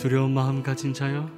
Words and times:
두려운 0.00 0.32
마음 0.32 0.62
가진 0.62 0.94
자여 0.94 1.28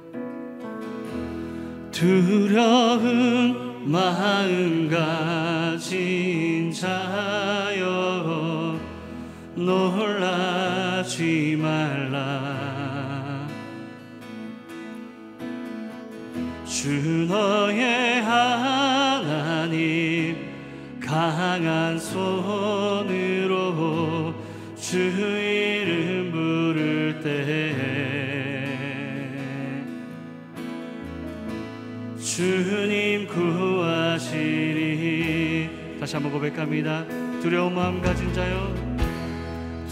두려운 1.91 3.91
마음 3.91 4.89
가진 4.89 6.71
자여 6.71 8.79
놀라지 9.55 11.57
말라. 11.59 13.45
주 16.65 17.27
너의 17.27 18.21
하나님 18.21 20.37
강한 21.01 21.99
손으로 21.99 23.53
주이 24.77 25.42
주님 32.35 33.27
구하시리. 33.27 34.39
다시 35.99 36.15
한번 36.15 36.31
고백합니다. 36.31 37.05
두려운 37.43 37.75
마음 37.75 38.01
가진 38.01 38.33
자여 38.33 38.73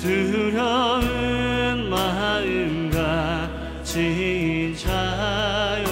두려운 0.02 1.88
마음 1.88 2.90
가진 3.84 4.76
자여 4.76 5.86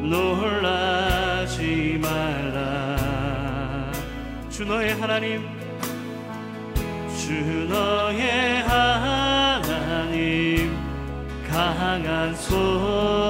놀라지 0.00 1.98
말라. 2.00 2.96
주 4.48 4.64
너의 4.64 4.94
하나님 4.94 5.42
주 7.18 7.34
너의 7.68 8.62
하나님 8.62 9.60
강한 11.46 12.34
손 12.34 13.29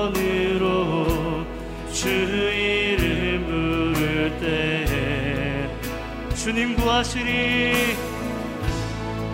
주님 6.42 6.74
구하시리. 6.74 7.96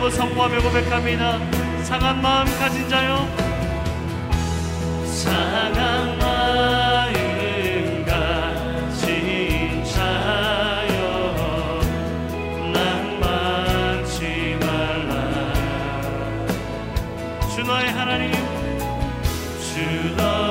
한번 0.06 0.12
선포하며 0.12 0.62
고백합니다. 0.62 1.40
상한 1.84 2.22
마음 2.22 2.46
가진 2.60 2.88
자요. 2.88 3.28
상한 5.04 6.20
마음 6.20 8.06
가진 8.06 9.84
자여 9.84 10.94
낭만치 12.72 14.58
말라. 14.62 15.54
주 17.56 17.64
너의 17.64 17.90
하나님 17.90 18.32
주 19.60 20.16
너의 20.16 20.45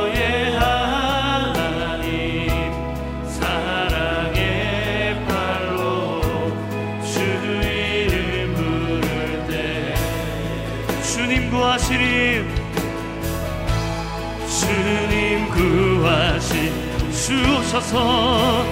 주 17.75 17.79
오셔서. 17.79 18.65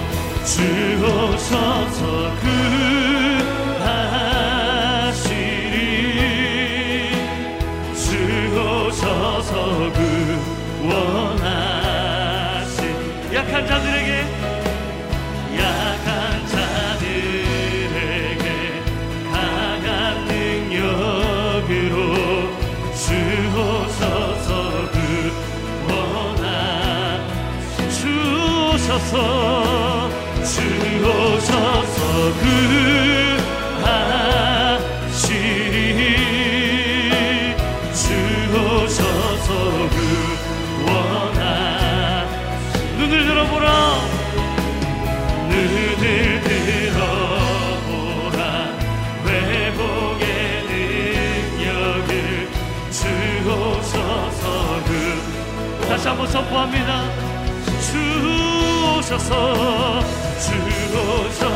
주 0.45 0.61
오셔서 1.03 1.99
구 2.39 2.62
주 29.13 29.19
오셔서 31.05 31.99
구하시리 35.11 35.77
주 37.93 38.03
오셔서 38.57 39.49
구원하 40.83 42.25
눈을 42.97 43.13
들어보라. 43.27 43.67
눈을 45.47 46.41
들어보라. 46.41 48.39
회복의 49.27 50.25
능력을 51.59 52.11
주 52.89 52.97
오셔서 53.47 54.43
그. 54.85 54.89
다시 55.87 56.03
한번 56.07 56.25
선포합니다. 56.27 56.91
주 57.03 57.12
오셔서 59.23 60.01
주 60.39 60.51
오셔서 60.91 61.52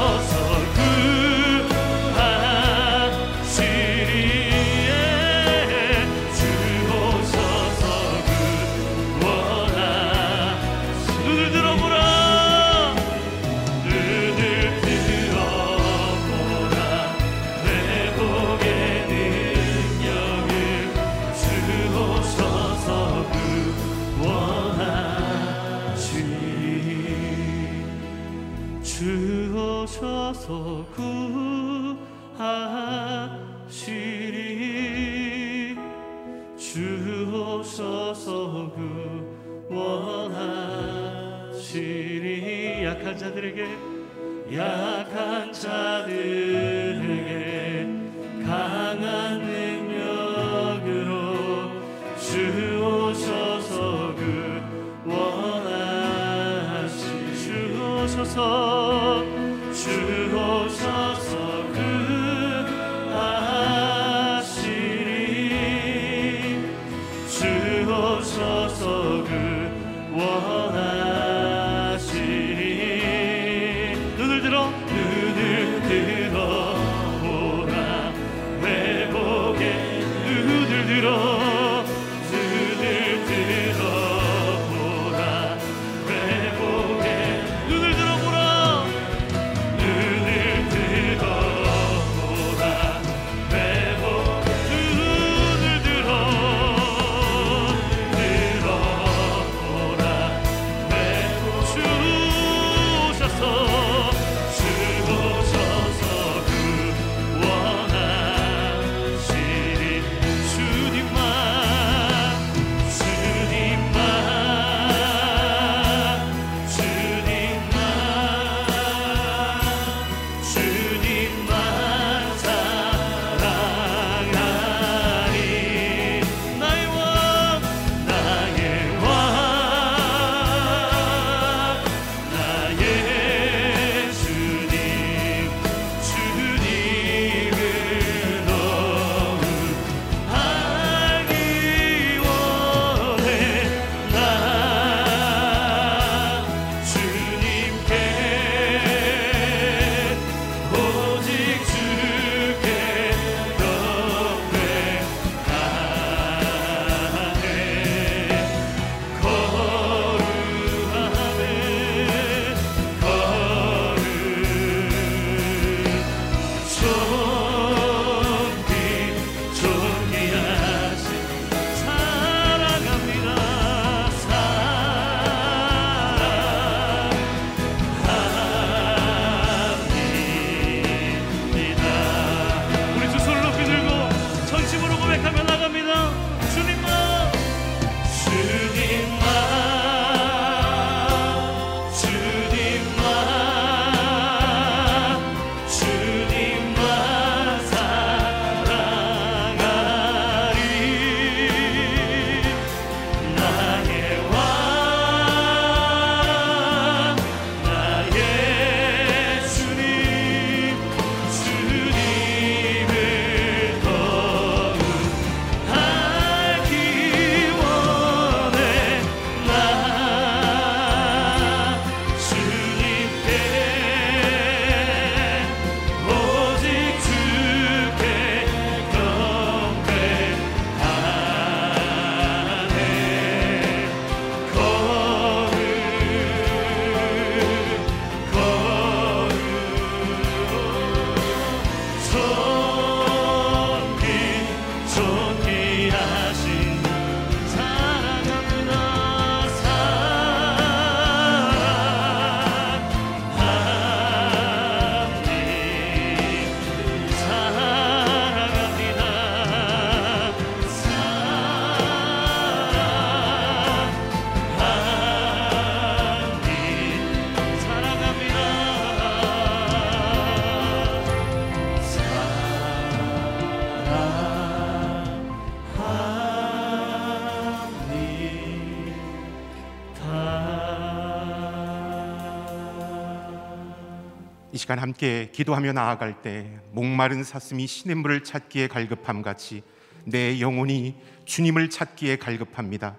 시간 284.67 284.79
함께 284.79 285.29
기도하며 285.31 285.71
나아갈 285.71 286.21
때 286.21 286.59
목마른 286.73 287.23
사슴이 287.23 287.67
시냇물을 287.67 288.25
찾기에 288.25 288.67
갈급함 288.67 289.21
같이 289.21 289.63
내 290.03 290.41
영혼이 290.41 290.97
주님을 291.23 291.69
찾기에 291.69 292.17
갈급합니다. 292.17 292.97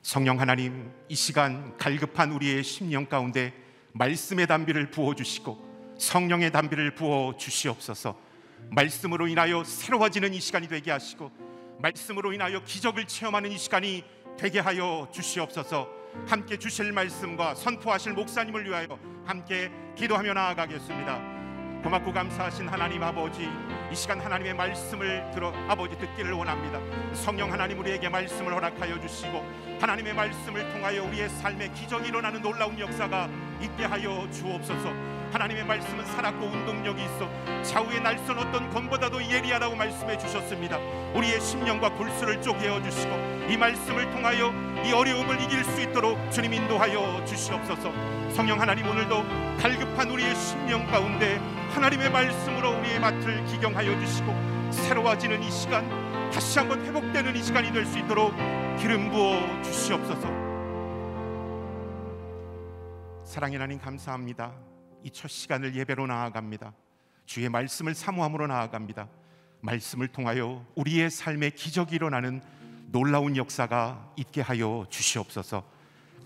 성령 0.00 0.40
하나님, 0.40 0.90
이 1.10 1.14
시간 1.14 1.76
갈급한 1.76 2.32
우리의 2.32 2.64
심령 2.64 3.04
가운데 3.04 3.52
말씀의 3.92 4.46
담비를 4.46 4.90
부어 4.90 5.14
주시고 5.14 5.94
성령의 5.98 6.52
담비를 6.52 6.94
부어 6.94 7.36
주시옵소서. 7.36 8.18
말씀으로 8.70 9.28
인하여 9.28 9.62
새로워지는 9.62 10.32
이 10.32 10.40
시간이 10.40 10.68
되게 10.68 10.90
하시고 10.90 11.30
말씀으로 11.80 12.32
인하여 12.32 12.64
기적을 12.64 13.04
체험하는 13.04 13.52
이 13.52 13.58
시간이 13.58 14.04
되게 14.38 14.58
하여 14.58 15.06
주시옵소서. 15.12 16.00
함께 16.26 16.56
주실 16.56 16.92
말씀과 16.92 17.54
선포하실 17.54 18.14
목사님을 18.14 18.64
위하여 18.64 18.98
함께 19.26 19.70
기도하며 20.00 20.32
나아가겠습니다. 20.32 21.20
고맙고 21.84 22.10
감사하신 22.10 22.66
하나님 22.68 23.02
아버지 23.02 23.46
이 23.92 23.94
시간 23.94 24.18
하나님의 24.18 24.54
말씀을 24.54 25.30
들어 25.34 25.52
아버지 25.68 25.94
듣기를 25.98 26.32
원합니다. 26.32 26.80
성령 27.12 27.52
하나님 27.52 27.78
우리에게 27.80 28.08
말씀을 28.08 28.54
허락하여 28.54 28.98
주시고 28.98 29.44
하나님의 29.78 30.14
말씀을 30.14 30.72
통하여 30.72 31.04
우리의 31.04 31.28
삶에 31.28 31.68
기적이 31.74 32.08
일어나는 32.08 32.40
놀라운 32.40 32.78
역사가 32.78 33.28
있게 33.60 33.84
하여 33.84 34.26
주옵소서. 34.32 34.90
하나님의 35.32 35.66
말씀은 35.66 36.06
살았고 36.06 36.46
운동력이 36.46 37.04
있어 37.04 37.62
좌우의 37.62 38.00
날선 38.00 38.38
어떤 38.38 38.70
검보다도 38.70 39.22
예리하다고 39.22 39.76
말씀해 39.76 40.16
주셨습니다. 40.16 40.78
우리의 41.14 41.38
심령과 41.42 41.90
골수를 41.90 42.40
쪼개어 42.40 42.82
주시고 42.82 43.14
이 43.50 43.56
말씀을 43.58 44.10
통하여 44.12 44.50
이 44.82 44.92
어려움을 44.92 45.42
이길 45.42 45.62
수 45.62 45.82
있도록 45.82 46.30
주님 46.30 46.54
인도하여 46.54 47.22
주시옵소서 47.26 48.19
성령 48.34 48.60
하나님 48.60 48.86
오늘도 48.86 49.22
갈급한 49.58 50.10
우리의 50.10 50.34
심령 50.34 50.86
가운데 50.86 51.36
하나님의 51.74 52.10
말씀으로 52.10 52.78
우리의 52.78 53.00
밭을 53.00 53.44
기경하여 53.46 53.98
주시고 54.00 54.70
새로워지는 54.72 55.42
이 55.42 55.50
시간 55.50 55.88
다시 56.30 56.58
한번 56.58 56.80
회복되는 56.84 57.34
이 57.36 57.42
시간이 57.42 57.72
될 57.72 57.84
수 57.84 57.98
있도록 57.98 58.32
기름 58.78 59.10
부어 59.10 59.62
주시옵소서 59.62 60.28
사랑의 63.24 63.58
하나님 63.58 63.78
감사합니다. 63.78 64.52
이 65.02 65.10
첫 65.12 65.28
시간을 65.28 65.74
예배로 65.76 66.06
나아갑니다. 66.06 66.72
주의 67.26 67.48
말씀을 67.48 67.94
사모함으로 67.94 68.46
나아갑니다. 68.48 69.08
말씀을 69.60 70.08
통하여 70.08 70.64
우리의 70.74 71.10
삶에 71.10 71.50
기적이 71.50 71.96
일어나는 71.96 72.42
놀라운 72.86 73.36
역사가 73.36 74.12
있게 74.16 74.40
하여 74.40 74.84
주시옵소서. 74.90 75.64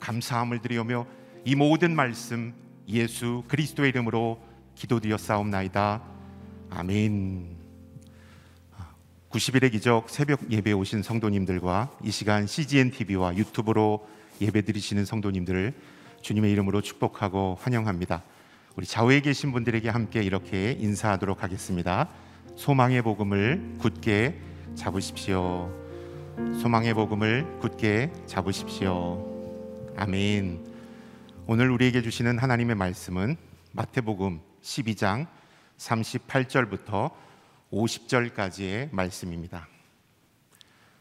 감사함을 0.00 0.60
드리오며 0.60 1.06
이 1.46 1.54
모든 1.54 1.94
말씀 1.94 2.54
예수 2.88 3.44
그리스도의 3.48 3.90
이름으로 3.90 4.40
기도드렸사옵나이다. 4.76 6.02
아멘. 6.70 7.56
90일의 9.28 9.70
기적 9.72 10.08
새벽 10.08 10.50
예배 10.50 10.72
오신 10.72 11.02
성도님들과 11.02 11.98
이 12.02 12.10
시간 12.10 12.46
CGN 12.46 12.92
TV와 12.92 13.36
유튜브로 13.36 14.06
예배드리시는 14.40 15.04
성도님들을 15.04 15.74
주님의 16.22 16.50
이름으로 16.52 16.80
축복하고 16.80 17.58
환영합니다. 17.60 18.22
우리 18.76 18.86
좌우에 18.86 19.20
계신 19.20 19.52
분들에게 19.52 19.86
함께 19.90 20.22
이렇게 20.22 20.72
인사하도록 20.72 21.42
하겠습니다. 21.42 22.08
소망의 22.56 23.02
복음을 23.02 23.74
굳게 23.78 24.40
잡으십시오. 24.76 25.70
소망의 26.62 26.94
복음을 26.94 27.58
굳게 27.60 28.12
잡으십시오. 28.26 29.92
아멘. 29.96 30.73
오늘 31.46 31.70
우리에게 31.70 32.00
주시는 32.00 32.38
하나님의 32.38 32.74
말씀은 32.74 33.36
마태복음 33.72 34.40
12장 34.62 35.26
38절부터 35.76 37.12
50절까지의 37.70 38.88
말씀입니다. 38.90 39.68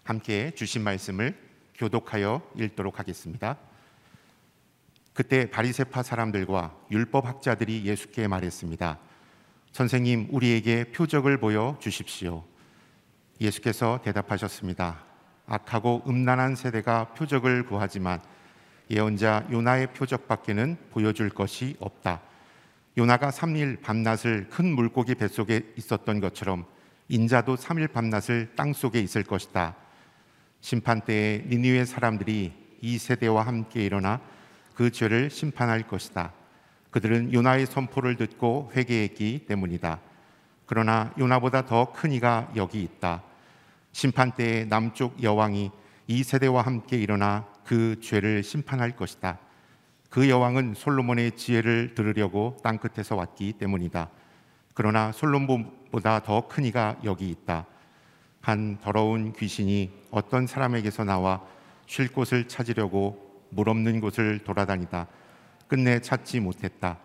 함께 0.03 0.51
주신 0.51 0.83
말씀을 0.83 1.39
교독하여 1.75 2.41
읽도록 2.57 2.99
하겠습니다. 2.99 3.57
그때 5.13 5.49
바리새파 5.49 6.03
사람들과 6.03 6.75
율법 6.91 7.25
학자들이 7.25 7.85
예수께 7.85 8.27
말했습니다. 8.27 8.99
선생님, 9.71 10.27
우리에게 10.29 10.91
표적을 10.91 11.39
보여 11.39 11.77
주십시오. 11.79 12.43
예수께서 13.39 14.01
대답하셨습니다. 14.03 15.05
악하고 15.45 16.03
음란한 16.05 16.57
세대가 16.57 17.13
표적을 17.13 17.65
구하지만 17.65 18.19
예언자 18.89 19.47
요나의 19.51 19.87
표적밖에는 19.93 20.77
보여줄 20.91 21.29
것이 21.29 21.75
없다. 21.79 22.21
요나가 22.97 23.29
3일 23.29 23.81
밤낮을 23.81 24.49
큰 24.49 24.73
물고기 24.75 25.15
뱃속에 25.15 25.73
있었던 25.77 26.19
것처럼 26.19 26.65
인자도 27.09 27.55
3일 27.55 27.91
밤낮을 27.91 28.53
땅 28.55 28.73
속에 28.73 28.99
있을 28.99 29.23
것이다. 29.23 29.75
심판 30.61 31.01
때에 31.01 31.43
니니웨 31.47 31.85
사람들이 31.85 32.53
이 32.81 32.97
세대와 32.97 33.45
함께 33.47 33.83
일어나 33.85 34.21
그 34.75 34.91
죄를 34.91 35.29
심판할 35.29 35.87
것이다. 35.87 36.33
그들은 36.91 37.33
요나의 37.33 37.65
선포를 37.65 38.15
듣고 38.15 38.71
회개했기 38.75 39.45
때문이다. 39.47 39.99
그러나 40.65 41.13
요나보다 41.17 41.65
더 41.65 41.91
큰 41.93 42.11
이가 42.11 42.51
여기 42.55 42.81
있다. 42.83 43.23
심판 43.91 44.31
때에 44.31 44.65
남쪽 44.65 45.21
여왕이 45.21 45.71
이 46.07 46.23
세대와 46.23 46.61
함께 46.61 46.97
일어나 46.97 47.45
그 47.65 47.99
죄를 48.01 48.43
심판할 48.43 48.95
것이다. 48.95 49.39
그 50.09 50.29
여왕은 50.29 50.75
솔로몬의 50.75 51.31
지혜를 51.37 51.95
들으려고 51.95 52.57
땅 52.63 52.77
끝에서 52.77 53.15
왔기 53.15 53.53
때문이다. 53.53 54.09
그러나 54.73 55.11
솔로몬보다 55.11 56.21
더 56.23 56.47
큰 56.47 56.65
이가 56.65 56.97
여기 57.03 57.29
있다. 57.29 57.65
한 58.41 58.77
더러운 58.81 59.33
귀신이 59.33 59.91
어떤 60.11 60.47
사람에게서 60.47 61.03
나와 61.03 61.41
쉴 61.87 62.11
곳을 62.11 62.47
찾으려고 62.47 63.45
물 63.49 63.69
없는 63.69 64.01
곳을 64.01 64.39
돌아다니다 64.39 65.07
끝내 65.67 65.99
찾지 66.01 66.41
못했다. 66.41 66.97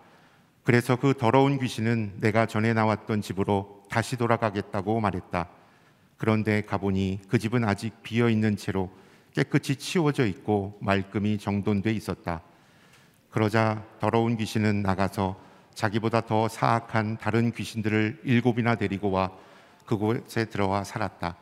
그래서 0.65 0.97
그 0.97 1.15
더러운 1.17 1.59
귀신은 1.59 2.15
내가 2.21 2.45
전에 2.47 2.75
나왔던 2.75 3.23
집으로 3.23 3.85
다시 3.89 4.17
돌아가겠다고 4.17 5.01
말했다. 5.01 5.49
그런데 6.19 6.63
가보니 6.63 7.21
그 7.29 7.39
집은 7.39 7.65
아직 7.65 8.03
비어 8.03 8.29
있는 8.29 8.57
채로 8.57 8.91
깨끗이 9.39 9.77
치워져 9.77 10.27
있고 10.27 10.77
말끔히 10.81 11.39
정돈돼 11.39 11.93
있었다. 11.93 12.43
그러자 13.31 13.85
더러운 14.01 14.37
귀신은 14.37 14.83
나가서 14.83 15.39
자기보다 15.75 16.23
더 16.23 16.49
사악한 16.49 17.19
다른 17.19 17.53
귀신들을 17.53 18.23
일곱이나 18.25 18.75
데리고 18.75 19.13
와 19.13 19.31
그곳에 19.87 20.47
들어와 20.47 20.83
살았다. 20.83 21.37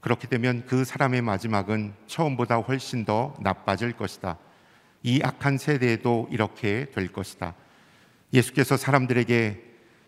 그렇게 0.00 0.26
되면 0.26 0.64
그 0.64 0.86
사람의 0.86 1.20
마지막은 1.20 1.92
처음보다 2.06 2.56
훨씬 2.56 3.04
더 3.04 3.34
나빠질 3.40 3.92
것이다. 3.92 4.38
이 5.02 5.20
악한 5.22 5.58
세대에도 5.58 6.28
이렇게 6.30 6.86
될 6.94 7.12
것이다. 7.12 7.54
예수께서 8.32 8.78
사람들에게 8.78 9.62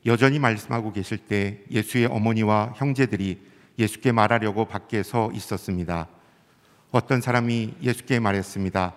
여전히 0.07 0.39
말씀하고 0.39 0.95
계실 0.95 1.19
때 1.19 1.61
예수의 1.71 2.07
어머니와 2.07 2.73
형제들이 2.77 3.43
예수께 3.79 4.13
말하려고 4.13 4.65
밖에 4.65 5.03
서 5.03 5.31
있었습니다. 5.35 6.09
어떤 6.97 7.21
사람이 7.21 7.75
예수께 7.83 8.21
말했습니다. 8.21 8.95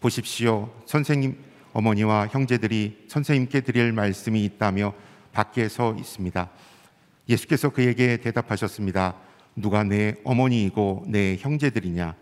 보십시오. 0.00 0.70
선생님 0.84 1.38
어머니와 1.72 2.28
형제들이 2.30 3.06
선생님께 3.08 3.62
드릴 3.62 3.90
말씀이 3.92 4.44
있다며 4.44 4.92
밖에 5.32 5.66
서 5.70 5.94
있습니다. 5.94 6.50
예수께서 7.26 7.70
그에게 7.70 8.18
대답하셨습니다. 8.18 9.14
누가 9.56 9.82
내 9.82 10.16
어머니이고 10.24 11.06
내 11.08 11.36
형제들이냐? 11.40 12.14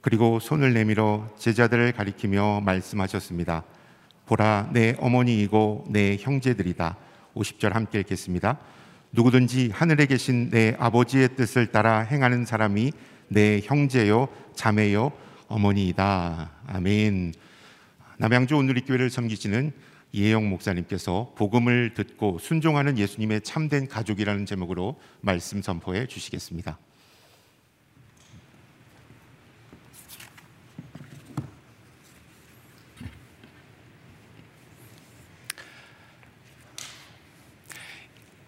그리고 0.00 0.38
손을 0.38 0.74
내밀어 0.74 1.28
제자들을 1.36 1.90
가리키며 1.90 2.60
말씀하셨습니다. 2.60 3.64
보라, 4.26 4.70
내 4.72 4.94
어머니이고 5.00 5.86
내 5.88 6.18
형제들이다. 6.20 6.96
50절 7.34 7.72
함께 7.72 7.98
읽겠습니다. 7.98 8.58
누구든지 9.10 9.70
하늘에 9.74 10.06
계신 10.06 10.50
내 10.50 10.76
아버지의 10.78 11.34
뜻을 11.34 11.72
따라 11.72 12.00
행하는 12.00 12.44
사람이 12.44 12.92
내 13.28 13.60
형제요, 13.62 14.28
자매요, 14.54 15.12
어머니이다. 15.48 16.50
아멘. 16.66 17.34
남양주 18.18 18.56
오늘리 18.56 18.80
교회를 18.82 19.10
섬기시는 19.10 19.72
이혜영 20.12 20.48
목사님께서 20.48 21.34
복음을 21.36 21.92
듣고 21.94 22.38
순종하는 22.38 22.96
예수님의 22.96 23.42
참된 23.42 23.86
가족이라는 23.86 24.46
제목으로 24.46 24.98
말씀 25.20 25.60
선포해 25.60 26.06
주시겠습니다. 26.06 26.78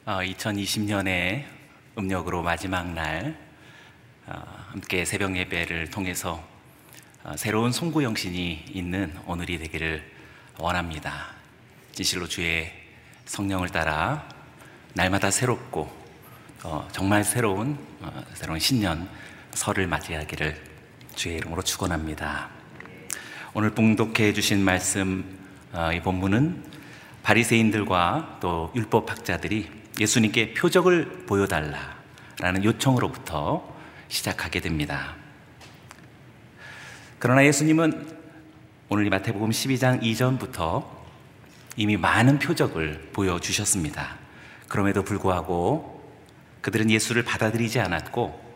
어, 0.06 0.20
2020년의 0.20 1.44
음력으로 1.98 2.42
마지막 2.42 2.94
날 2.94 3.36
어, 3.36 3.47
함께 4.70 5.04
새벽 5.04 5.36
예배를 5.36 5.90
통해서 5.90 6.42
어, 7.24 7.34
새로운 7.36 7.72
송구 7.72 8.04
영신이 8.04 8.66
있는 8.72 9.14
오늘이 9.26 9.58
되기를 9.58 10.02
원합니다. 10.58 11.28
진실로 11.92 12.26
주의 12.26 12.70
성령을 13.24 13.70
따라 13.70 14.28
날마다 14.94 15.30
새롭고 15.30 15.90
어, 16.64 16.88
정말 16.92 17.24
새로운 17.24 17.78
어, 18.00 18.22
새로운 18.34 18.58
신년 18.58 19.08
설을 19.52 19.86
맞이하기를 19.86 20.62
주의 21.14 21.36
이름으로 21.36 21.62
축원합니다. 21.62 22.50
오늘 23.54 23.70
봉독해 23.70 24.32
주신 24.34 24.62
말씀 24.62 25.38
어, 25.72 25.90
이 25.92 26.00
본문은 26.00 26.64
바리새인들과 27.22 28.38
또 28.40 28.72
율법 28.74 29.10
학자들이 29.10 29.70
예수님께 29.98 30.54
표적을 30.54 31.24
보여달라라는 31.26 32.64
요청으로부터 32.64 33.77
시작하게 34.08 34.60
됩니다. 34.60 35.14
그러나 37.18 37.44
예수님은 37.44 38.18
오늘 38.88 39.06
이 39.06 39.10
마태복음 39.10 39.50
12장 39.50 40.02
이전부터 40.02 40.98
이미 41.76 41.96
많은 41.96 42.38
표적을 42.38 43.10
보여주셨습니다. 43.12 44.16
그럼에도 44.68 45.02
불구하고 45.02 45.98
그들은 46.60 46.90
예수를 46.90 47.22
받아들이지 47.22 47.80
않았고 47.80 48.48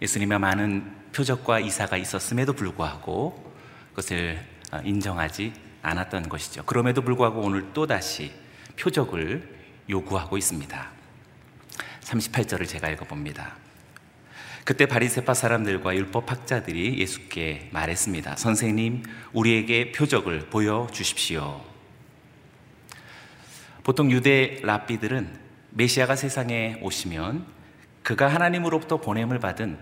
예수님의 0.00 0.38
많은 0.38 0.94
표적과 1.12 1.60
이사가 1.60 1.96
있었음에도 1.96 2.52
불구하고 2.52 3.54
그것을 3.90 4.44
인정하지 4.84 5.52
않았던 5.82 6.28
것이죠. 6.28 6.64
그럼에도 6.64 7.02
불구하고 7.02 7.40
오늘 7.40 7.72
또다시 7.72 8.32
표적을 8.78 9.56
요구하고 9.90 10.36
있습니다. 10.36 10.90
38절을 12.02 12.68
제가 12.68 12.88
읽어봅니다. 12.90 13.56
그때 14.68 14.84
바리새파 14.84 15.32
사람들과 15.32 15.96
율법 15.96 16.30
학자들이 16.30 16.98
예수께 16.98 17.70
말했습니다. 17.72 18.36
선생님, 18.36 19.02
우리에게 19.32 19.92
표적을 19.92 20.50
보여 20.50 20.86
주십시오. 20.92 21.62
보통 23.82 24.10
유대 24.10 24.60
랍비들은 24.62 25.26
메시아가 25.70 26.16
세상에 26.16 26.78
오시면 26.82 27.46
그가 28.02 28.28
하나님으로부터 28.28 28.98
보냄을 28.98 29.38
받은 29.38 29.78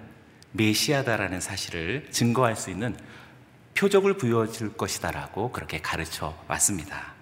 메시아다라는 0.52 1.40
사실을 1.40 2.07
증거할 2.12 2.55
수 2.55 2.71
있는 2.71 2.97
표적을 3.75 4.16
부여줄 4.19 4.76
것이다라고 4.76 5.50
그렇게 5.50 5.81
가르쳐 5.81 6.40
왔습니다. 6.47 7.12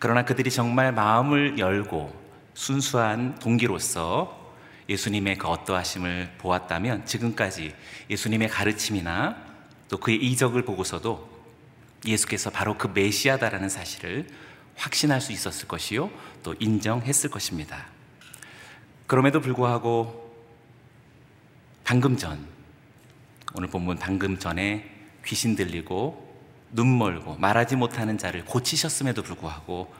그러나 0.00 0.24
그들이 0.24 0.50
정말 0.50 0.90
마음을 0.90 1.60
열고 1.60 2.12
순수한 2.54 3.38
동기로서 3.38 4.47
예수님의 4.88 5.38
그 5.38 5.48
어떠하심을 5.48 6.36
보았다면 6.38 7.04
지금까지 7.06 7.74
예수님의 8.08 8.48
가르침이나 8.48 9.36
또 9.88 9.98
그의 9.98 10.18
이적을 10.18 10.62
보고서도 10.62 11.38
예수께서 12.06 12.50
바로 12.50 12.78
그 12.78 12.88
메시아다라는 12.88 13.68
사실을 13.68 14.26
확신할 14.76 15.20
수 15.20 15.32
있었을 15.32 15.68
것이요 15.68 16.10
또 16.42 16.54
인정했을 16.58 17.30
것입니다. 17.30 17.86
그럼에도 19.06 19.40
불구하고 19.40 20.28
방금 21.84 22.16
전 22.16 22.46
오늘 23.54 23.68
본문 23.68 23.98
방금 23.98 24.38
전에 24.38 24.94
귀신 25.24 25.56
들리고 25.56 26.28
눈 26.70 26.98
멀고 26.98 27.36
말하지 27.36 27.76
못하는 27.76 28.18
자를 28.18 28.44
고치셨음에도 28.44 29.22
불구하고 29.22 29.92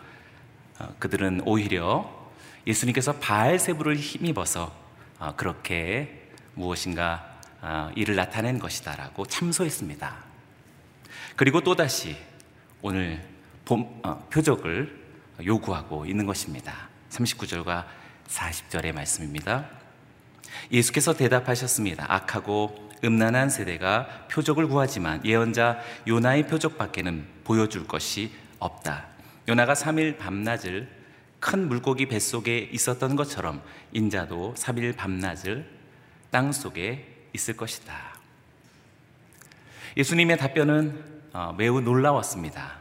어, 0.78 0.94
그들은 0.98 1.42
오히려 1.44 2.17
예수님께서 2.66 3.14
바알세부를 3.14 3.96
힘입어서 3.96 4.74
어, 5.18 5.34
그렇게 5.36 6.30
무엇인가 6.54 7.38
어, 7.60 7.90
일을 7.96 8.14
나타낸 8.14 8.58
것이다라고 8.58 9.26
참소했습니다. 9.26 10.16
그리고 11.36 11.60
또다시 11.60 12.16
오늘 12.82 13.24
봄, 13.64 14.00
표적을 14.30 15.06
요구하고 15.44 16.06
있는 16.06 16.26
것입니다. 16.26 16.88
39절과 17.10 17.86
40절의 18.28 18.92
말씀입니다. 18.92 19.66
예수께서 20.72 21.14
대답하셨습니다. 21.14 22.06
악하고 22.08 22.88
음란한 23.04 23.50
세대가 23.50 24.26
표적을 24.30 24.66
구하지만 24.68 25.24
예언자 25.24 25.78
요나의 26.06 26.46
표적밖에는 26.46 27.26
보여줄 27.44 27.86
것이 27.86 28.32
없다. 28.58 29.06
요나가 29.48 29.74
3일 29.74 30.18
밤낮을 30.18 30.97
큰 31.40 31.68
물고기 31.68 32.06
뱃속에 32.06 32.58
있었던 32.72 33.16
것처럼 33.16 33.62
인자도 33.92 34.54
3일 34.56 34.96
밤낮을 34.96 35.68
땅 36.30 36.52
속에 36.52 37.26
있을 37.32 37.56
것이다. 37.56 37.94
예수님의 39.96 40.36
답변은 40.36 41.18
어, 41.32 41.54
매우 41.56 41.80
놀라웠습니다. 41.80 42.78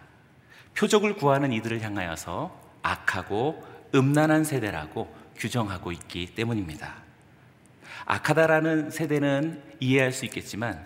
표적을 0.76 1.16
구하는 1.16 1.52
이들을 1.54 1.82
향하여서 1.82 2.56
악하고 2.82 3.66
음란한 3.94 4.44
세대라고 4.44 5.14
규정하고 5.36 5.92
있기 5.92 6.34
때문입니다. 6.36 6.96
악하다라는 8.06 8.90
세대는 8.90 9.64
이해할 9.80 10.12
수 10.12 10.26
있겠지만 10.26 10.86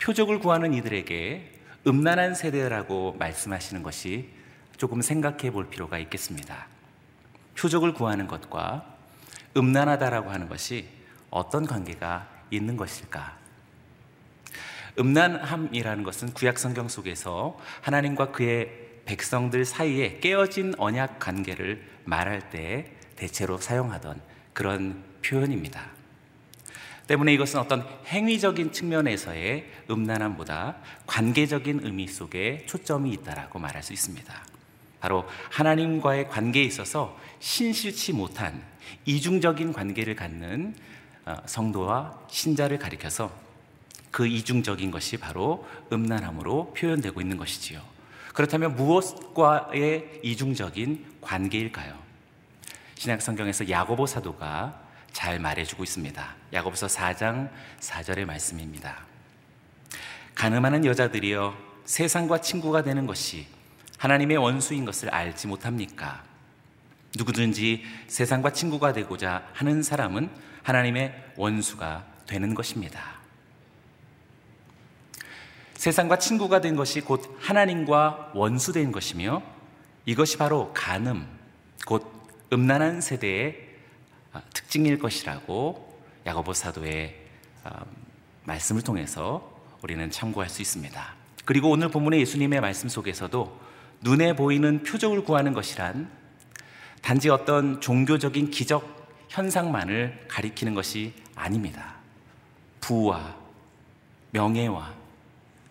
표적을 0.00 0.40
구하는 0.40 0.74
이들에게 0.74 1.52
음란한 1.86 2.34
세대라고 2.34 3.16
말씀하시는 3.18 3.82
것이 3.82 4.35
조금 4.76 5.02
생각해 5.02 5.50
볼 5.50 5.68
필요가 5.68 5.98
있겠습니다. 5.98 6.66
표적을 7.58 7.94
구하는 7.94 8.26
것과 8.26 8.94
음란하다라고 9.56 10.30
하는 10.30 10.48
것이 10.48 10.86
어떤 11.30 11.66
관계가 11.66 12.28
있는 12.50 12.76
것일까? 12.76 13.36
음란함이라는 14.98 16.04
것은 16.04 16.32
구약 16.32 16.58
성경 16.58 16.88
속에서 16.88 17.58
하나님과 17.82 18.32
그의 18.32 18.70
백성들 19.04 19.64
사이에 19.64 20.18
깨어진 20.20 20.74
언약 20.78 21.18
관계를 21.18 21.86
말할 22.04 22.50
때 22.50 22.92
대체로 23.14 23.58
사용하던 23.58 24.20
그런 24.52 25.02
표현입니다. 25.24 25.90
때문에 27.06 27.32
이것은 27.34 27.60
어떤 27.60 27.86
행위적인 28.06 28.72
측면에서의 28.72 29.70
음란함보다 29.90 30.78
관계적인 31.06 31.80
의미 31.84 32.08
속에 32.08 32.64
초점이 32.66 33.12
있다라고 33.12 33.58
말할 33.58 33.82
수 33.82 33.92
있습니다. 33.92 34.55
바로 35.06 35.24
하나님과의 35.52 36.28
관계에 36.28 36.64
있어서 36.64 37.16
신실치 37.38 38.12
못한 38.12 38.60
이중적인 39.04 39.72
관계를 39.72 40.16
갖는 40.16 40.74
어, 41.24 41.36
성도와 41.46 42.18
신자를 42.28 42.80
가리켜서 42.80 43.30
그 44.10 44.26
이중적인 44.26 44.90
것이 44.90 45.16
바로 45.16 45.64
음란함으로 45.92 46.74
표현되고 46.76 47.20
있는 47.20 47.36
것이지요. 47.36 47.80
그렇다면 48.34 48.74
무엇과의 48.74 50.22
이중적인 50.24 51.18
관계일까요? 51.20 51.96
신약 52.96 53.22
성경에서 53.22 53.70
야고보 53.70 54.06
사도가 54.06 54.80
잘 55.12 55.38
말해주고 55.38 55.84
있습니다. 55.84 56.34
야고보서 56.52 56.88
4장 56.88 57.50
4절의 57.78 58.24
말씀입니다. 58.24 59.04
가늠하는 60.34 60.84
여자들이여 60.84 61.56
세상과 61.84 62.40
친구가 62.40 62.82
되는 62.82 63.06
것이 63.06 63.46
하나님의 63.98 64.36
원수인 64.36 64.84
것을 64.84 65.10
알지 65.10 65.46
못합니까? 65.46 66.22
누구든지 67.16 67.84
세상과 68.08 68.52
친구가 68.52 68.92
되고자 68.92 69.48
하는 69.52 69.82
사람은 69.82 70.30
하나님의 70.62 71.32
원수가 71.36 72.04
되는 72.26 72.54
것입니다. 72.54 73.16
세상과 75.74 76.18
친구가 76.18 76.60
된 76.60 76.74
것이 76.74 77.00
곧 77.00 77.36
하나님과 77.40 78.32
원수된 78.34 78.92
것이며 78.92 79.42
이것이 80.04 80.36
바로 80.36 80.72
간음, 80.74 81.26
곧 81.86 82.10
음란한 82.52 83.00
세대의 83.00 83.66
아, 84.32 84.42
특징일 84.52 84.98
것이라고 84.98 86.00
야고보 86.26 86.52
사도의 86.52 87.16
아, 87.64 87.84
말씀을 88.44 88.82
통해서 88.82 89.52
우리는 89.82 90.10
참고할 90.10 90.48
수 90.48 90.62
있습니다. 90.62 91.14
그리고 91.44 91.70
오늘 91.70 91.88
본문의 91.88 92.20
예수님의 92.20 92.60
말씀 92.60 92.88
속에서도 92.88 93.65
눈에 94.00 94.36
보이는 94.36 94.82
표적을 94.82 95.24
구하는 95.24 95.52
것이란 95.52 96.10
단지 97.02 97.28
어떤 97.28 97.80
종교적인 97.80 98.50
기적 98.50 98.96
현상만을 99.28 100.26
가리키는 100.28 100.74
것이 100.74 101.12
아닙니다. 101.34 101.96
부와 102.80 103.36
명예와 104.30 104.94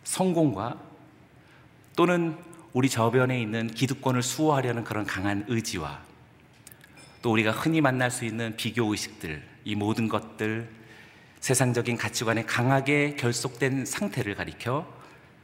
성공과 0.04 0.80
또는 1.96 2.38
우리 2.74 2.90
저변에 2.90 3.42
있는 3.42 3.68
기득권을 3.68 4.22
수호하려는 4.22 4.84
그런 4.84 5.06
강한 5.06 5.46
의지와 5.48 6.02
또 7.22 7.32
우리가 7.32 7.52
흔히 7.52 7.82
만날 7.82 8.12
수 8.12 8.26
있는 8.26 8.56
비교 8.56 8.92
의식들, 8.92 9.42
이 9.64 9.76
모든 9.76 10.08
것들, 10.08 10.70
세상적인 11.40 11.98
가치관에 11.98 12.44
강하게 12.44 13.16
결속된 13.16 13.86
상태를 13.86 14.36
가리켜 14.36 14.88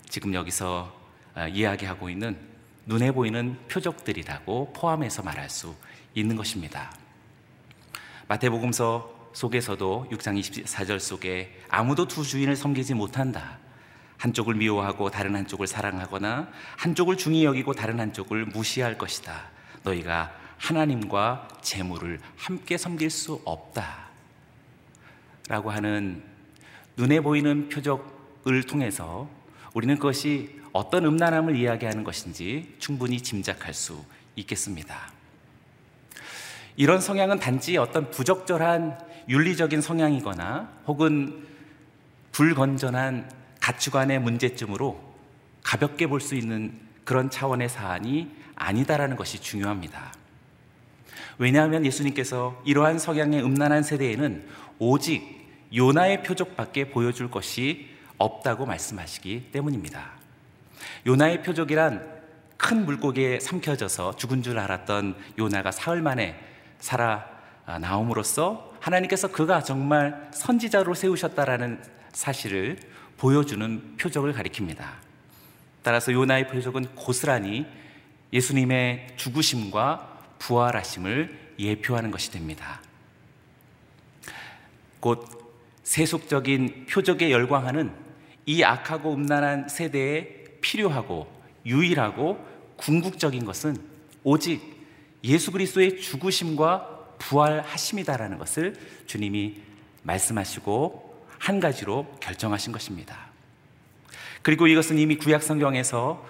지금 0.10 0.34
여기서 0.34 0.94
아, 1.34 1.48
이야기하고 1.48 2.10
있는 2.10 2.38
눈에 2.86 3.12
보이는 3.12 3.58
표적들이라고 3.68 4.74
포함해서 4.74 5.22
말할 5.24 5.50
수 5.50 5.76
있는 6.16 6.36
것입니다. 6.36 6.92
마태복음서 8.28 9.32
속에서도 9.34 10.08
6장 10.12 10.40
24절 10.40 11.00
속에 11.00 11.60
아무도 11.70 12.08
두 12.08 12.24
주인을 12.24 12.56
섬기지 12.56 12.94
못한다. 12.94 13.60
한쪽을 14.18 14.56
미워하고 14.56 15.10
다른 15.10 15.36
한쪽을 15.36 15.68
사랑하거나 15.68 16.50
한쪽을 16.78 17.18
중히 17.18 17.44
여기고 17.44 17.74
다른 17.74 18.00
한쪽을 18.00 18.46
무시할 18.46 18.98
것이다. 18.98 19.50
너희가 19.84 20.32
하나님과 20.58 21.48
재물을 21.62 22.20
함께 22.38 22.78
섬길 22.78 23.10
수 23.10 23.42
없다. 23.46 24.10
라고 25.48 25.72
하는 25.72 26.24
눈에 26.98 27.20
보이는 27.20 27.68
표적을 27.70 28.64
통해서 28.64 29.28
우리는 29.74 29.96
그것이 29.96 30.61
어떤 30.74 31.06
음란함을 31.06 31.56
이야기하는 31.56 32.04
것인지 32.04 32.76
충분히 32.80 33.20
짐작할 33.22 33.74
수 33.74 34.04
있겠습니다. 34.36 35.12
이런 36.78 37.02
성향은 37.02 37.40
단지 37.40 37.78
어떤 37.78 38.10
부적절한 38.10 39.00
윤리적인 39.28 39.82
성향이거나 39.82 40.70
혹은 40.88 41.46
불건전한 42.32 43.30
가치관의 43.60 44.20
문제점으로 44.20 45.00
가볍게 45.64 46.08
볼 46.08 46.22
수 46.22 46.36
있는 46.36 46.80
그런 47.04 47.30
차원의 47.30 47.70
사안이 47.70 48.32
아니다라는 48.56 49.16
것이 49.16 49.42
중요합니다. 49.42 50.14
왜냐하면 51.38 51.86
예수님께서 51.86 52.62
이러한 52.66 53.00
성향의 53.00 53.44
음란한 53.44 53.84
세대에는 53.84 54.48
오직 54.80 55.42
요나의 55.74 56.24
표적밖에 56.24 56.90
보여줄 56.90 57.32
것이 57.32 57.90
없다고 58.18 58.66
말씀하시기 58.66 59.50
때문입니다. 59.52 60.21
요나의 61.06 61.44
표적이란 61.44 62.22
큰 62.58 62.86
물고기에 62.86 63.40
삼켜져서 63.40 64.18
죽은 64.18 64.44
줄 64.44 64.60
알았던 64.60 65.16
요나가 65.40 65.72
사흘 65.72 66.02
만에 66.02 66.40
살아 66.80 67.26
나옴으로써 67.66 68.74
하나님께서 68.80 69.30
그가 69.30 69.64
정말 69.64 70.30
선지자로 70.34 70.94
세우셨다라는 70.94 71.84
사실을 72.12 72.78
보여주는 73.18 73.98
표적을 73.98 74.34
가리킵니다. 74.34 74.84
따라서 75.84 76.12
요나의 76.12 76.48
표적은 76.48 76.96
고스란히 76.96 77.66
예수님의 78.34 79.08
죽으심과 79.16 80.36
부활하심을 80.40 81.56
예표하는 81.60 82.12
것이 82.12 82.32
됩니다. 82.32 82.82
곧 85.00 85.28
세속적인 85.84 86.86
표적에 86.90 87.32
열광하는 87.32 87.92
이 88.46 88.64
악하고 88.64 89.14
음란한 89.14 89.68
세대에 89.68 90.41
필요하고 90.72 91.28
유일하고 91.66 92.44
궁극적인 92.78 93.44
것은 93.46 93.76
오직 94.24 94.62
예수 95.24 95.52
그리스도의 95.52 96.00
죽으심과 96.00 97.16
부활하심이다라는 97.20 98.38
것을 98.38 98.76
주님이 99.06 99.58
말씀하시고 100.04 101.26
한 101.38 101.60
가지로 101.60 102.08
결정하신 102.22 102.72
것입니다. 102.72 103.18
그리고 104.42 104.68
이것은 104.68 104.98
이미 104.98 105.18
구약 105.18 105.44
성경에서 105.44 106.26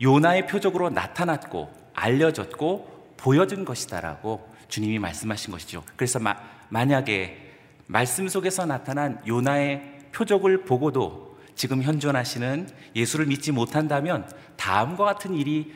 요나의 0.00 0.46
표적으로 0.46 0.88
나타났고 0.88 1.70
알려졌고 1.92 3.14
보여준 3.16 3.64
것이다라고 3.64 4.48
주님이 4.68 4.98
말씀하신 4.98 5.50
것이죠. 5.50 5.84
그래서 5.96 6.18
마, 6.18 6.36
만약에 6.70 7.54
말씀 7.86 8.28
속에서 8.28 8.64
나타난 8.64 9.20
요나의 9.26 9.98
표적을 10.12 10.64
보고도 10.64 11.29
지금 11.60 11.82
현존하시는 11.82 12.70
예수를 12.96 13.26
믿지 13.26 13.52
못한다면 13.52 14.26
다음과 14.56 15.04
같은 15.04 15.34
일이 15.34 15.70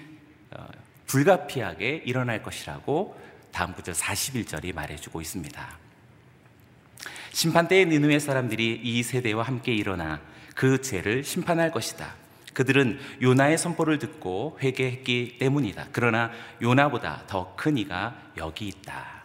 어, 0.51 0.67
불가피하게 1.07 2.05
일어날 2.07 2.43
것이라고 2.43 3.21
다음 3.53 3.75
구절 3.75 3.93
41절이 3.93 4.75
말해주고 4.75 5.21
있습니다. 5.21 5.79
심판 7.33 7.69
때의 7.69 7.85
느누의 7.85 8.19
사람들이 8.19 8.81
이 8.83 9.03
세대와 9.03 9.43
함께 9.43 9.75
일어나 9.75 10.23
그 10.55 10.81
죄를 10.81 11.23
심판할 11.23 11.71
것이다. 11.71 12.15
그들은 12.55 12.99
요나의 13.21 13.59
선포를 13.59 13.99
듣고 13.99 14.59
회개했기 14.63 15.37
때문이다. 15.39 15.89
그러나 15.93 16.31
요나보다 16.63 17.25
더 17.27 17.55
큰 17.57 17.77
이가 17.77 18.17
여기 18.39 18.69
있다. 18.69 19.25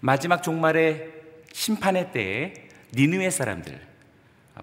마지막 0.00 0.42
종말의 0.42 1.12
심판의 1.52 2.10
때에 2.10 2.54
니느웨 2.92 3.30
사람들 3.30 3.95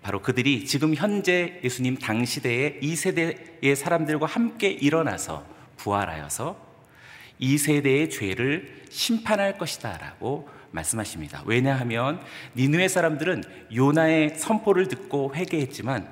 바로 0.02 0.22
그들이 0.22 0.66
지금 0.66 0.96
현재 0.96 1.60
예수님 1.64 1.98
당시대의 1.98 2.80
이 2.82 2.96
세대의 2.96 3.76
사람들과 3.76 4.26
함께 4.26 4.70
일어나서 4.70 5.46
부활하여서 5.78 6.74
이 7.40 7.58
세대의 7.58 8.10
죄를 8.10 8.84
심판할 8.90 9.58
것이다라고 9.58 10.50
말씀하십니다. 10.72 11.44
왜냐하면 11.46 12.22
니누의 12.56 12.90
사람들은 12.90 13.44
요나의 13.74 14.38
선포를 14.38 14.88
듣고 14.88 15.36
회개했지만 15.36 16.10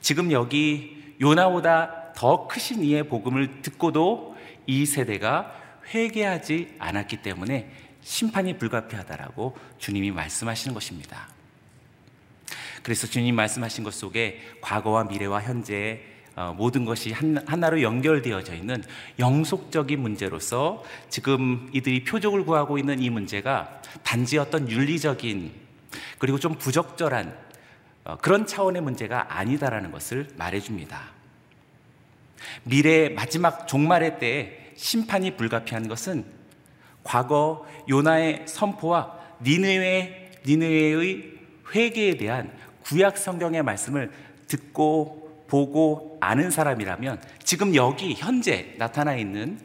지금 0.00 0.30
여기 0.30 1.14
요나보다 1.20 2.12
더 2.14 2.46
크신 2.46 2.84
이의 2.84 3.08
복음을 3.08 3.62
듣고도 3.62 4.36
이 4.66 4.86
세대가 4.86 5.52
회개하지 5.92 6.76
않았기 6.78 7.22
때문에 7.22 7.70
심판이 8.02 8.56
불가피하다라고 8.58 9.56
주님이 9.78 10.12
말씀하시는 10.12 10.74
것입니다. 10.74 11.35
그래서 12.86 13.08
주님 13.08 13.34
말씀하신 13.34 13.82
것 13.82 13.94
속에 13.94 14.40
과거와 14.60 15.06
미래와 15.06 15.42
현재 15.42 16.02
어, 16.36 16.54
모든 16.56 16.84
것이 16.84 17.10
하나로 17.10 17.82
연결되어져 17.82 18.54
있는 18.54 18.80
영속적인 19.18 19.98
문제로서 19.98 20.84
지금 21.08 21.68
이들이 21.72 22.04
표적을 22.04 22.44
구하고 22.44 22.78
있는 22.78 23.02
이 23.02 23.10
문제가 23.10 23.82
단지 24.04 24.38
어떤 24.38 24.70
윤리적인 24.70 25.50
그리고 26.20 26.38
좀 26.38 26.54
부적절한 26.54 27.36
어, 28.04 28.18
그런 28.18 28.46
차원의 28.46 28.82
문제가 28.82 29.36
아니다라는 29.36 29.90
것을 29.90 30.28
말해줍니다. 30.36 31.10
미래의 32.62 33.14
마지막 33.14 33.66
종말의 33.66 34.20
때에 34.20 34.70
심판이 34.76 35.36
불가피한 35.36 35.88
것은 35.88 36.24
과거 37.02 37.66
요나의 37.88 38.44
선포와 38.46 39.18
니느웨의 39.42 41.34
회개에 41.74 42.16
대한 42.16 42.52
구약 42.86 43.18
성경의 43.18 43.62
말씀을 43.62 44.12
듣고 44.46 45.44
보고 45.48 46.18
아는 46.20 46.50
사람이라면 46.50 47.20
지금 47.42 47.74
여기 47.74 48.14
현재 48.14 48.74
나타나 48.78 49.16
있는 49.16 49.58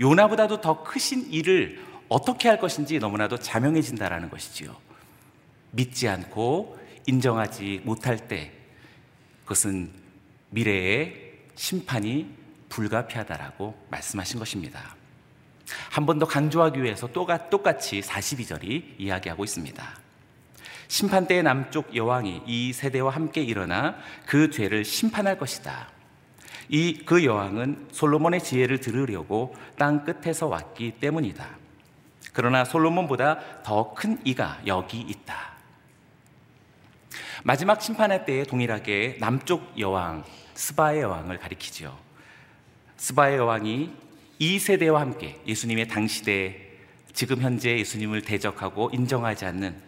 요나보다도 0.00 0.60
더 0.60 0.82
크신 0.82 1.32
일을 1.32 1.82
어떻게 2.08 2.48
할 2.48 2.58
것인지 2.58 2.98
너무나도 2.98 3.38
자명해진다라는 3.38 4.28
것이지요. 4.30 4.76
믿지 5.72 6.08
않고 6.08 6.78
인정하지 7.06 7.82
못할 7.84 8.28
때 8.28 8.52
그것은 9.42 9.90
미래의 10.50 11.32
심판이 11.54 12.30
불가피하다라고 12.68 13.86
말씀하신 13.90 14.38
것입니다. 14.38 14.96
한 15.90 16.04
번 16.06 16.18
더 16.18 16.26
강조하기 16.26 16.82
위해서 16.82 17.08
똑같이 17.08 18.00
42절이 18.00 18.94
이야기하고 18.98 19.44
있습니다. 19.44 20.05
심판 20.88 21.26
때의 21.26 21.42
남쪽 21.42 21.94
여왕이 21.94 22.42
이 22.46 22.72
세대와 22.72 23.10
함께 23.10 23.42
일어나 23.42 23.96
그 24.26 24.50
죄를 24.50 24.84
심판할 24.84 25.38
것이다. 25.38 25.88
이 26.68 27.04
그 27.06 27.24
여왕은 27.24 27.88
솔로몬의 27.92 28.42
지혜를 28.42 28.80
들으려고 28.80 29.54
땅 29.78 30.04
끝에서 30.04 30.46
왔기 30.46 30.92
때문이다. 31.00 31.46
그러나 32.32 32.64
솔로몬보다 32.64 33.62
더 33.62 33.94
큰 33.94 34.18
이가 34.24 34.60
여기 34.66 35.00
있다. 35.00 35.56
마지막 37.44 37.80
심판의 37.80 38.26
때에 38.26 38.44
동일하게 38.44 39.18
남쪽 39.20 39.78
여왕 39.78 40.24
스바의 40.54 41.02
여왕을 41.02 41.38
가리키지요. 41.38 41.96
스바의 42.96 43.36
여왕이 43.38 43.94
이 44.38 44.58
세대와 44.58 45.00
함께 45.00 45.40
예수님의 45.46 45.88
당시대 45.88 46.60
지금 47.12 47.40
현재 47.40 47.78
예수님을 47.78 48.22
대적하고 48.22 48.90
인정하지 48.92 49.44
않는 49.46 49.70
어, 49.70 49.85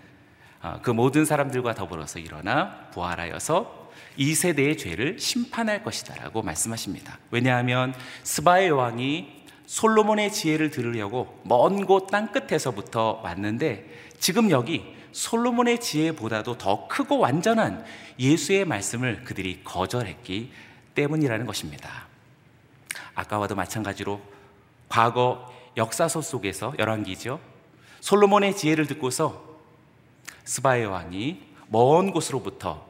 그 0.82 0.90
모든 0.90 1.24
사람들과 1.24 1.74
더불어서 1.74 2.18
일어나 2.18 2.88
부활하여서 2.92 3.90
이 4.16 4.34
세대의 4.34 4.76
죄를 4.76 5.18
심판할 5.18 5.84
것이다라고 5.84 6.42
말씀하십니다. 6.42 7.18
왜냐하면 7.30 7.94
스바의 8.24 8.70
왕이 8.72 9.38
솔로몬의 9.66 10.32
지혜를 10.32 10.70
들으려고 10.70 11.40
먼 11.44 11.84
곳 11.86 12.08
땅 12.08 12.32
끝에서부터 12.32 13.20
왔는데 13.22 13.88
지금 14.18 14.50
여기 14.50 14.96
솔로몬의 15.12 15.80
지혜보다도 15.80 16.58
더 16.58 16.88
크고 16.88 17.18
완전한 17.18 17.84
예수의 18.18 18.64
말씀을 18.64 19.24
그들이 19.24 19.62
거절했기 19.64 20.52
때문이라는 20.94 21.46
것입니다. 21.46 22.06
아까와도 23.14 23.54
마찬가지로 23.54 24.20
과거 24.88 25.52
역사서 25.76 26.22
속에서 26.22 26.74
열왕기죠. 26.78 27.40
솔로몬의 28.00 28.56
지혜를 28.56 28.86
듣고서 28.86 29.47
스바의 30.48 30.86
왕이 30.86 31.42
먼 31.68 32.10
곳으로부터 32.10 32.88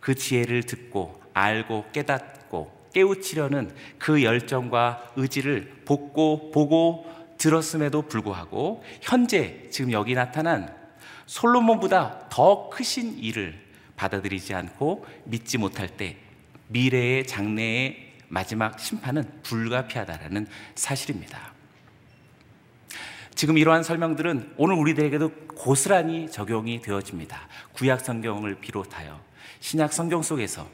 그 0.00 0.16
지혜를 0.16 0.64
듣고 0.64 1.22
알고 1.34 1.86
깨닫고 1.92 2.88
깨우치려는 2.92 3.72
그 3.96 4.24
열정과 4.24 5.12
의지를 5.14 5.82
복고 5.84 6.50
보고 6.50 7.06
들었음에도 7.38 8.02
불구하고 8.02 8.82
현재 9.02 9.68
지금 9.70 9.92
여기 9.92 10.14
나타난 10.14 10.74
솔로몬보다 11.26 12.28
더 12.28 12.68
크신 12.70 13.18
일을 13.18 13.56
받아들이지 13.94 14.54
않고 14.54 15.06
믿지 15.26 15.58
못할 15.58 15.88
때 15.88 16.16
미래의 16.68 17.28
장래의 17.28 18.14
마지막 18.26 18.80
심판은 18.80 19.42
불가피하다라는 19.44 20.48
사실입니다. 20.74 21.55
지금 23.36 23.58
이러한 23.58 23.82
설명들은 23.82 24.54
오늘 24.56 24.76
우리들에게도 24.76 25.30
고스란히 25.48 26.30
적용이 26.30 26.80
되어집니다. 26.80 27.48
구약 27.74 28.00
성경을 28.00 28.54
비롯하여 28.60 29.20
신약 29.60 29.92
성경 29.92 30.22
속에서 30.22 30.66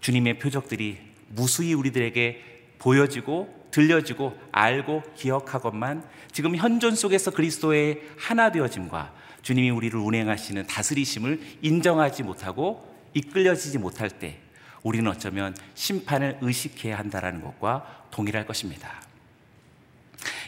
주님의 0.00 0.40
표적들이 0.40 0.98
무수히 1.28 1.72
우리들에게 1.74 2.74
보여지고 2.80 3.68
들려지고 3.70 4.36
알고 4.50 5.04
기억하건만 5.14 6.02
지금 6.32 6.56
현존 6.56 6.96
속에서 6.96 7.30
그리스도의 7.30 8.02
하나 8.18 8.50
되어짐과 8.50 9.14
주님이 9.42 9.70
우리를 9.70 9.96
운행하시는 9.98 10.66
다스리심을 10.66 11.40
인정하지 11.62 12.24
못하고 12.24 12.92
이끌려지지 13.14 13.78
못할 13.78 14.10
때 14.10 14.40
우리는 14.82 15.08
어쩌면 15.08 15.54
심판을 15.74 16.38
의식해야 16.40 16.98
한다는 16.98 17.40
것과 17.40 18.06
동일할 18.10 18.46
것입니다. 18.46 19.11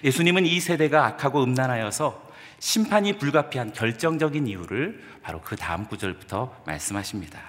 예수님은 0.03 0.47
이 0.47 0.61
세대가 0.61 1.07
악하고 1.07 1.43
음란하여서 1.43 2.33
심판이 2.59 3.19
불가피한 3.19 3.73
결정적인 3.73 4.47
이유를 4.47 5.03
바로 5.23 5.41
그 5.41 5.57
다음 5.57 5.87
구절부터 5.87 6.63
말씀하십니다. 6.67 7.41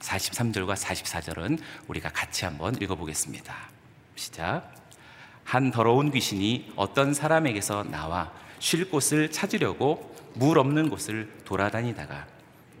43절과 0.00 0.76
44절은 0.76 1.58
우리가 1.88 2.10
같이 2.10 2.44
한번 2.44 2.74
읽어보겠습니다. 2.80 3.54
시작. 4.14 4.72
한 5.44 5.70
더러운 5.70 6.10
귀신이 6.10 6.72
어떤 6.76 7.14
사람에게서 7.14 7.84
나와 7.84 8.32
쉴 8.58 8.90
곳을 8.90 9.30
찾으려고 9.30 10.14
물 10.34 10.58
없는 10.58 10.90
곳을 10.90 11.30
돌아다니다가 11.44 12.26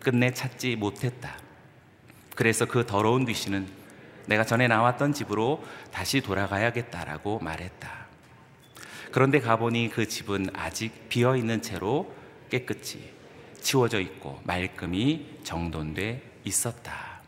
끝내 0.00 0.32
찾지 0.32 0.76
못했다. 0.76 1.36
그래서 2.34 2.64
그 2.66 2.86
더러운 2.86 3.24
귀신은 3.24 3.66
내가 4.26 4.44
전에 4.44 4.68
나왔던 4.68 5.12
집으로 5.12 5.64
다시 5.92 6.20
돌아가야겠다라고 6.20 7.38
말했다. 7.40 8.05
그런데 9.16 9.40
가보니 9.40 9.88
그 9.88 10.06
집은 10.06 10.50
아직 10.52 11.08
비어 11.08 11.38
있는 11.38 11.62
채로 11.62 12.12
깨끗이 12.50 13.00
치워져 13.62 13.98
있고 13.98 14.42
말끔히 14.44 15.38
정돈돼 15.42 16.20
있었다. 16.44 17.22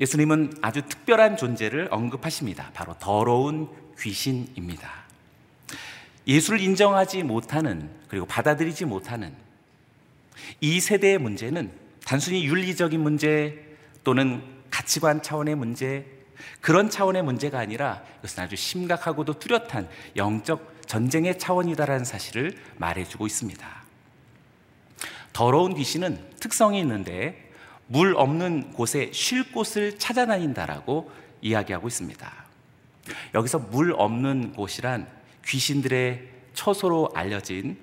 예수님은 0.00 0.54
아주 0.60 0.82
특별한 0.82 1.36
존재를 1.36 1.86
언급하십니다. 1.92 2.72
바로 2.74 2.96
더러운 2.98 3.68
귀신입니다. 3.96 4.90
예수를 6.26 6.60
인정하지 6.60 7.22
못하는 7.22 7.90
그리고 8.08 8.26
받아들이지 8.26 8.86
못하는 8.86 9.32
이 10.60 10.80
세대의 10.80 11.18
문제는 11.18 11.70
단순히 12.04 12.44
윤리적인 12.44 13.00
문제 13.00 13.76
또는 14.02 14.42
가치관 14.68 15.22
차원의 15.22 15.54
문제 15.54 16.19
그런 16.60 16.90
차원의 16.90 17.22
문제가 17.22 17.58
아니라 17.58 18.02
이것은 18.18 18.42
아주 18.42 18.56
심각하고도 18.56 19.38
뚜렷한 19.38 19.88
영적 20.16 20.80
전쟁의 20.86 21.38
차원이다라는 21.38 22.04
사실을 22.04 22.56
말해주고 22.76 23.26
있습니다. 23.26 23.82
더러운 25.32 25.74
귀신은 25.74 26.18
특성이 26.40 26.80
있는데 26.80 27.50
물 27.86 28.14
없는 28.16 28.72
곳에 28.72 29.10
쉴 29.12 29.52
곳을 29.52 29.98
찾아다닌다라고 29.98 31.10
이야기하고 31.40 31.88
있습니다. 31.88 32.30
여기서 33.34 33.58
물 33.58 33.94
없는 33.96 34.52
곳이란 34.52 35.08
귀신들의 35.46 36.28
처소로 36.54 37.10
알려진 37.14 37.78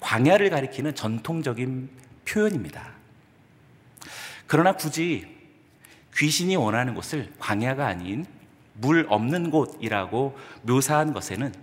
광야를 0.00 0.50
가리키는 0.50 0.94
전통적인 0.94 1.90
표현입니다. 2.24 2.92
그러나 4.46 4.72
굳이 4.72 5.33
귀신이 6.16 6.56
원하는 6.56 6.94
곳을 6.94 7.32
광야가 7.38 7.86
아닌 7.86 8.24
물 8.74 9.06
없는 9.08 9.50
곳이라고 9.50 10.36
묘사한 10.62 11.12
것에는 11.12 11.54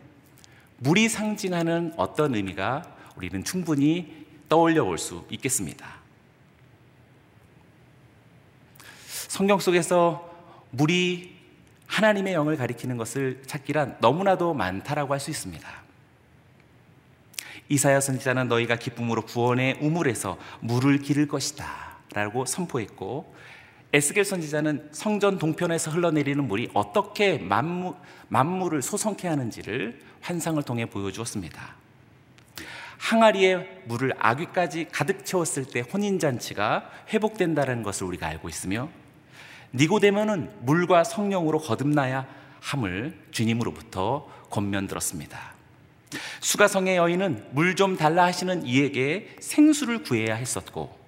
물이 0.77 1.09
상징하는 1.09 1.93
어떤 1.97 2.35
의미가 2.35 2.83
우리는 3.15 3.43
충분히 3.43 4.25
떠올려 4.49 4.83
볼수 4.83 5.25
있겠습니다. 5.29 6.01
성경 9.27 9.59
속에서 9.59 10.29
물이 10.71 11.37
하나님의 11.87 12.33
영을 12.33 12.57
가리키는 12.57 12.97
것을 12.97 13.43
찾기란 13.45 13.97
너무나도 13.99 14.53
많다라고 14.53 15.13
할 15.13 15.19
수 15.19 15.29
있습니다. 15.29 15.81
이사야 17.69 18.01
선지자는 18.01 18.49
너희가 18.49 18.75
기쁨으로 18.75 19.21
구원의 19.21 19.77
우물에서 19.79 20.37
물을 20.59 20.97
기를 20.97 21.27
것이다 21.27 21.65
라고 22.13 22.45
선포했고 22.45 23.33
에스겔 23.93 24.23
선지자는 24.23 24.89
성전 24.91 25.37
동편에서 25.37 25.91
흘러내리는 25.91 26.47
물이 26.47 26.69
어떻게 26.73 27.37
만물, 27.37 27.93
만물을 28.29 28.81
소성케 28.81 29.27
하는지를 29.27 29.99
환상을 30.21 30.61
통해 30.63 30.85
보여주었습니다. 30.85 31.75
항아리에 32.97 33.81
물을 33.85 34.13
아귀까지 34.17 34.87
가득 34.91 35.25
채웠을 35.25 35.65
때 35.65 35.81
혼인잔치가 35.81 36.89
회복된다는 37.09 37.83
것을 37.83 38.07
우리가 38.07 38.27
알고 38.27 38.47
있으며 38.47 38.89
니고데모는 39.73 40.51
물과 40.61 41.03
성령으로 41.03 41.59
거듭나야 41.59 42.27
함을 42.61 43.17
주님으로부터 43.31 44.29
권면 44.49 44.87
들었습니다. 44.87 45.53
수가성의 46.41 46.97
여인은 46.97 47.47
물 47.51 47.75
좀 47.75 47.97
달라 47.97 48.25
하시는 48.25 48.65
이에게 48.65 49.35
생수를 49.39 50.03
구해야 50.03 50.35
했었고 50.35 51.00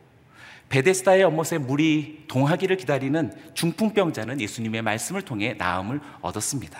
베데스다의 0.73 1.21
연못에 1.21 1.59
물이 1.59 2.23
동하기를 2.27 2.77
기다리는 2.77 3.31
중풍병자는 3.53 4.41
예수님의 4.41 4.81
말씀을 4.81 5.21
통해 5.21 5.53
나음을 5.53 6.01
얻었습니다. 6.21 6.79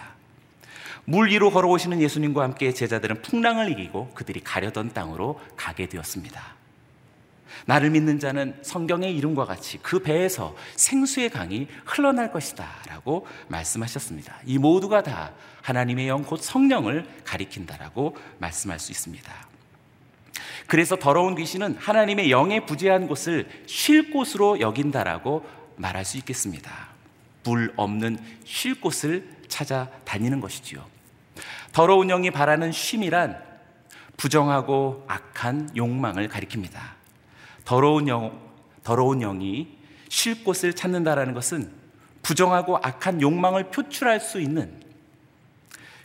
물 1.06 1.30
위로 1.30 1.52
걸어오시는 1.52 2.02
예수님과 2.02 2.42
함께 2.42 2.74
제자들은 2.74 3.22
풍랑을 3.22 3.70
이기고 3.70 4.10
그들이 4.16 4.40
가려던 4.40 4.94
땅으로 4.94 5.40
가게 5.56 5.88
되었습니다. 5.88 6.42
나를 7.68 7.92
믿는 7.92 8.18
자는 8.18 8.56
성경의 8.64 9.16
이름과 9.16 9.46
같이 9.46 9.78
그 9.84 10.00
배에서 10.00 10.56
생수의 10.76 11.30
강이 11.30 11.68
흘러날 11.86 12.32
것이다 12.32 12.68
라고 12.88 13.28
말씀하셨습니다. 13.48 14.40
이 14.48 14.58
모두가 14.58 15.04
다 15.04 15.34
하나님의 15.62 16.08
영 16.08 16.24
곧 16.24 16.42
성령을 16.42 17.06
가리킨다라고 17.26 18.18
말씀할 18.40 18.80
수 18.80 18.92
있습니다. 18.92 19.53
그래서 20.68 20.96
더러운 20.96 21.36
귀신은 21.36 21.76
하나님의 21.78 22.32
영에 22.32 22.66
부재한 22.66 23.08
곳을 23.08 23.48
쉴 23.66 24.12
곳으로 24.12 24.60
여긴다라고 24.60 25.46
말할 25.76 26.06
수 26.06 26.18
있겠습니다. 26.18 26.90
물 27.44 27.74
없는 27.76 28.18
쉴 28.46 28.80
곳을 28.80 29.28
찾아 29.48 29.90
다니는 30.06 30.40
것이지요. 30.40 30.86
더러운 31.74 32.08
영이 32.08 32.32
바라는 32.32 32.72
쉼이란 32.72 33.42
부정하고 34.18 35.06
악한 35.08 35.72
욕망을 35.76 36.30
가리킵니다. 36.30 36.80
더러운 37.66 38.08
영, 38.08 38.40
더러운 38.84 39.20
영이 39.20 39.68
쉴 40.10 40.44
곳을 40.44 40.74
찾는다라는 40.74 41.34
것은 41.34 41.72
부정하고 42.22 42.78
악한 42.78 43.22
욕망을 43.22 43.72
표출할 43.72 44.20
수 44.20 44.40
있는 44.40 44.82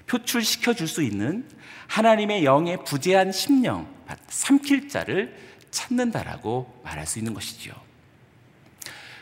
표출시켜 0.06 0.72
줄 0.74 0.88
수 0.88 1.02
있는 1.02 1.46
하나님의 1.86 2.44
영의 2.44 2.84
부재한 2.84 3.32
심령, 3.32 3.86
삼킬 4.28 4.88
자를 4.88 5.36
찾는다라고 5.70 6.80
말할 6.84 7.06
수 7.06 7.18
있는 7.18 7.34
것이지요. 7.34 7.74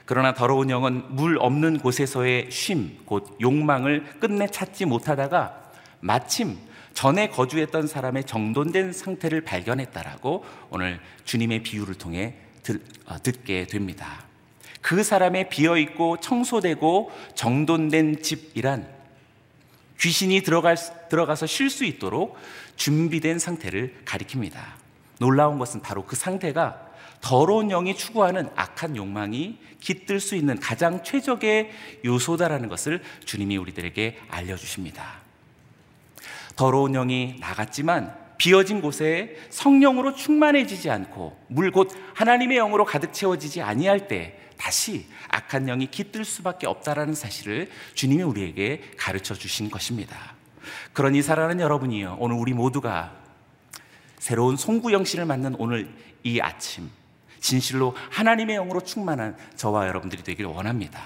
그러나 0.05 0.35
더러운 0.35 0.71
영은 0.71 1.17
물 1.17 1.39
없는 1.41 1.81
곳에서의 1.81 2.51
쉼, 2.51 3.05
곧 3.05 3.37
욕망을 3.41 4.05
끝내 4.21 4.47
찾지 4.47 4.85
못하다가 4.85 5.73
마침 6.01 6.59
전에 6.95 7.29
거주했던 7.29 7.89
사람의 7.89 8.25
정돈된 8.25 8.93
상태를 8.93 9.43
발견했다라고 9.43 10.45
오늘 10.71 11.01
주님의 11.25 11.63
비유를 11.63 11.97
통해 11.97 12.37
들, 12.63 12.81
어, 13.07 13.21
듣게 13.23 13.67
됩니다. 13.67 14.25
그 14.81 15.03
사람의 15.03 15.51
비어 15.51 15.77
있고 15.77 16.19
청소되고 16.19 17.11
정돈된 17.35 18.23
집이란 18.23 18.89
귀신이 20.01 20.43
들어갈, 20.43 20.77
들어가서 21.09 21.47
쉴 21.47 21.69
수 21.69 21.85
있도록 21.85 22.37
준비된 22.77 23.39
상태를 23.39 23.97
가리킵니다. 24.05 24.76
놀라운 25.19 25.59
것은 25.59 25.81
바로 25.81 26.05
그 26.05 26.17
상태가 26.17 26.81
더러운 27.21 27.69
영이 27.69 27.97
추구하는 27.97 28.49
악한 28.57 28.97
욕망이 28.97 29.59
깃들 29.81 30.21
수 30.21 30.37
있는 30.37 30.61
가장 30.61 31.03
최적의 31.03 31.71
요소다라는 32.05 32.69
것을 32.69 33.03
주님이 33.25 33.57
우리들에게 33.57 34.19
알려주십니다. 34.29 35.21
더러운 36.57 36.93
영이 36.93 37.37
나갔지만 37.41 38.15
비어진 38.39 38.81
곳에 38.83 39.37
성령으로 39.51 40.15
충만해지지 40.15 40.91
않고 40.91 41.39
물 41.49 41.71
곧 41.71 41.91
하나님의 42.15 42.59
영으로 42.59 42.85
가득 42.85 43.13
채워지지 43.13 43.63
아니할 43.63 44.09
때 44.09 44.39
다시 44.59 45.07
악한 45.29 45.67
영이 45.67 45.87
깃들 45.91 46.25
수밖에 46.25 46.67
없다라는 46.67 47.15
사실을 47.15 47.71
주님이 47.95 48.23
우리에게 48.23 48.83
가르쳐 48.97 49.35
주신 49.35 49.71
것입니다. 49.71 50.35
그러니 50.93 51.23
사랑하는 51.23 51.61
여러분이요. 51.61 52.17
오늘 52.21 52.37
우리 52.37 52.53
모두가 52.53 53.26
새로운 54.27 54.57
송구영 54.57 55.05
씨를 55.05 55.25
만난 55.25 55.55
오늘 55.57 55.89
이 56.25 56.41
아침 56.41 56.91
진실로 57.39 57.95
하나님의 58.11 58.57
영으로 58.57 58.81
충만한 58.81 59.37
저와 59.55 59.87
여러분들이 59.87 60.25
되기를 60.25 60.51
원합니다. 60.51 61.01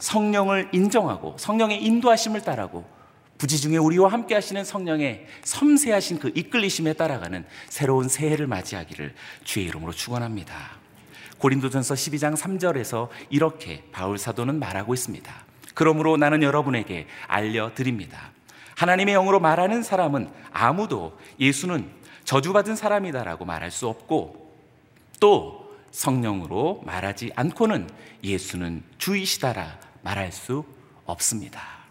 성령을 0.00 0.70
인정하고 0.72 1.36
성령의 1.38 1.84
인도하심을 1.84 2.42
따라고 2.42 2.84
부지 3.38 3.60
중에 3.60 3.76
우리와 3.76 4.10
함께 4.10 4.34
하시는 4.34 4.64
성령의 4.64 5.24
섬세하신 5.44 6.18
그 6.18 6.32
이끌리심에 6.34 6.94
따라가는 6.94 7.44
새로운 7.68 8.08
새해를 8.08 8.48
맞이하기를 8.48 9.14
주의 9.44 9.66
이름으로 9.66 9.92
축원합니다. 9.92 10.52
고린도전서 11.38 11.94
12장 11.94 12.36
3절에서 12.36 13.08
이렇게 13.30 13.84
바울 13.92 14.18
사도는 14.18 14.58
말하고 14.58 14.94
있습니다. 14.94 15.32
그러므로 15.74 16.16
나는 16.16 16.42
여러분에게 16.42 17.06
알려 17.28 17.72
드립니다. 17.72 18.32
하나님의 18.74 19.14
영으로 19.14 19.38
말하는 19.38 19.84
사람은 19.84 20.28
아무도 20.50 21.16
예수는 21.38 22.01
저주받은 22.24 22.76
사람이다라고 22.76 23.44
말할 23.44 23.70
수 23.70 23.88
없고 23.88 24.52
또 25.20 25.76
성령으로 25.90 26.82
말하지 26.84 27.32
않고는 27.36 27.88
예수는 28.24 28.82
주이시다라 28.98 29.78
말할 30.02 30.32
수 30.32 30.64
없습니다. 31.04 31.82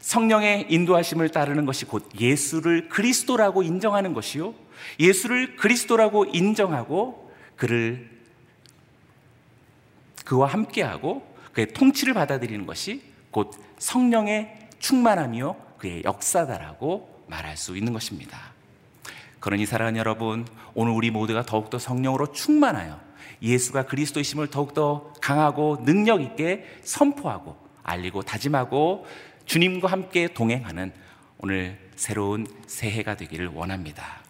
성령의 0.00 0.66
인도하심을 0.68 1.30
따르는 1.30 1.64
것이 1.64 1.86
곧 1.86 2.08
예수를 2.20 2.88
그리스도라고 2.90 3.62
인정하는 3.62 4.12
것이요. 4.12 4.54
예수를 5.00 5.56
그리스도라고 5.56 6.26
인정하고 6.26 7.32
그를 7.56 8.10
그와 10.24 10.48
함께하고 10.48 11.34
그의 11.52 11.68
통치를 11.72 12.12
받아들이는 12.14 12.66
것이 12.66 13.02
곧 13.30 13.52
성령의 13.78 14.68
충만함이요 14.78 15.56
그의 15.78 16.02
역사다라고 16.04 17.24
말할 17.28 17.56
수 17.56 17.76
있는 17.76 17.92
것입니다. 17.92 18.53
그러니 19.44 19.66
사랑하는 19.66 19.98
여러분, 19.98 20.46
오늘 20.72 20.92
우리 20.92 21.10
모두가 21.10 21.42
더욱더 21.42 21.78
성령으로 21.78 22.32
충만하여 22.32 22.98
예수가 23.42 23.84
그리스도이심을 23.84 24.46
더욱더 24.48 25.12
강하고 25.20 25.84
능력 25.84 26.22
있게 26.22 26.64
선포하고 26.82 27.54
알리고 27.82 28.22
다짐하고 28.22 29.04
주님과 29.44 29.88
함께 29.88 30.28
동행하는 30.32 30.94
오늘 31.36 31.78
새로운 31.94 32.46
새해가 32.66 33.18
되기를 33.18 33.48
원합니다. 33.48 34.22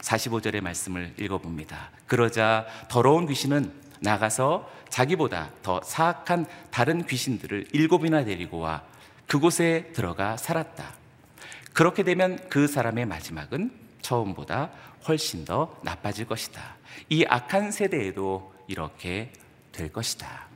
45절의 0.00 0.62
말씀을 0.62 1.12
읽어봅니다. 1.20 1.90
그러자 2.06 2.64
더러운 2.88 3.26
귀신은 3.26 3.70
나가서 4.00 4.66
자기보다 4.88 5.50
더 5.62 5.82
사악한 5.84 6.46
다른 6.70 7.04
귀신들을 7.04 7.66
일곱이나 7.72 8.24
데리고 8.24 8.60
와 8.60 8.82
그곳에 9.26 9.90
들어가 9.92 10.38
살았다. 10.38 10.94
그렇게 11.74 12.02
되면 12.02 12.38
그 12.48 12.66
사람의 12.66 13.04
마지막은 13.04 13.81
처음보다 14.02 14.70
훨씬 15.08 15.44
더 15.44 15.76
나빠질 15.82 16.26
것이다. 16.26 16.76
이 17.08 17.24
악한 17.26 17.70
세대에도 17.72 18.52
이렇게 18.66 19.32
될 19.72 19.92
것이다. 19.92 20.46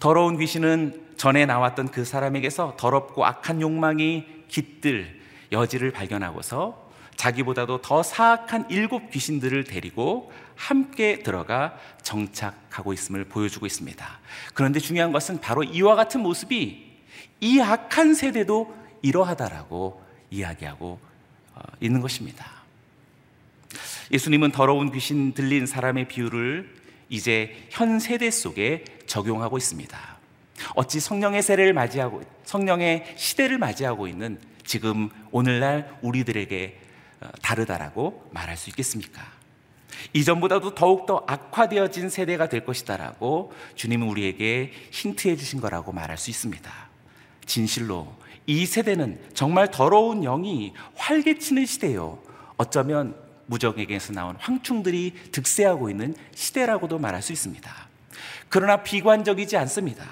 더러운 0.00 0.38
귀신은 0.38 1.14
전에 1.16 1.46
나왔던 1.46 1.88
그 1.88 2.04
사람에게서 2.04 2.74
더럽고 2.76 3.24
악한 3.24 3.60
욕망이 3.60 4.26
깃들 4.48 5.20
여지를 5.52 5.92
발견하고서 5.92 6.84
자기보다도 7.16 7.80
더 7.80 8.02
사악한 8.02 8.66
일곱 8.70 9.10
귀신들을 9.10 9.64
데리고 9.64 10.32
함께 10.56 11.20
들어가 11.20 11.76
정착하고 12.02 12.92
있음을 12.92 13.24
보여주고 13.24 13.66
있습니다. 13.66 14.20
그런데 14.52 14.80
중요한 14.80 15.12
것은 15.12 15.40
바로 15.40 15.62
이와 15.62 15.94
같은 15.94 16.20
모습이 16.20 16.92
이 17.40 17.60
악한 17.60 18.14
세대도 18.14 18.74
이러하다라고 19.02 20.02
이야기하고 20.30 20.98
어, 20.98 21.13
있는 21.80 22.00
것입니다. 22.00 22.46
예수님은 24.10 24.52
더러운 24.52 24.92
귀신 24.92 25.32
들린 25.32 25.66
사람의 25.66 26.08
비유를 26.08 26.70
이제 27.08 27.56
현 27.70 27.98
세대 27.98 28.30
속에 28.30 28.84
적용하고 29.06 29.58
있습니다. 29.58 30.14
어찌 30.74 31.00
성령의 31.00 31.42
세례를 31.42 31.72
맞이하고 31.72 32.22
성령의 32.44 33.14
시대를 33.16 33.58
맞이하고 33.58 34.08
있는 34.08 34.38
지금 34.64 35.10
오늘날 35.30 35.98
우리들에게 36.02 36.80
어, 37.20 37.28
다르다라고 37.42 38.28
말할 38.32 38.56
수 38.56 38.70
있겠습니까? 38.70 39.22
이전보다도 40.12 40.74
더욱더 40.74 41.24
악화되어진 41.26 42.08
세대가 42.08 42.48
될 42.48 42.64
것이다라고 42.64 43.52
주님은 43.74 44.08
우리에게 44.08 44.72
힌트해 44.90 45.36
주신 45.36 45.60
거라고 45.60 45.92
말할 45.92 46.18
수 46.18 46.30
있습니다. 46.30 46.72
진실로 47.46 48.14
이 48.46 48.66
세대는 48.66 49.20
정말 49.32 49.70
더러운 49.70 50.22
영이 50.22 50.74
활개치는 50.96 51.66
시대요. 51.66 52.18
어쩌면 52.56 53.14
무적에게서 53.46 54.12
나온 54.12 54.36
황충들이 54.38 55.14
득세하고 55.32 55.90
있는 55.90 56.14
시대라고도 56.34 56.98
말할 56.98 57.22
수 57.22 57.32
있습니다. 57.32 57.70
그러나 58.48 58.82
비관적이지 58.82 59.56
않습니다. 59.56 60.04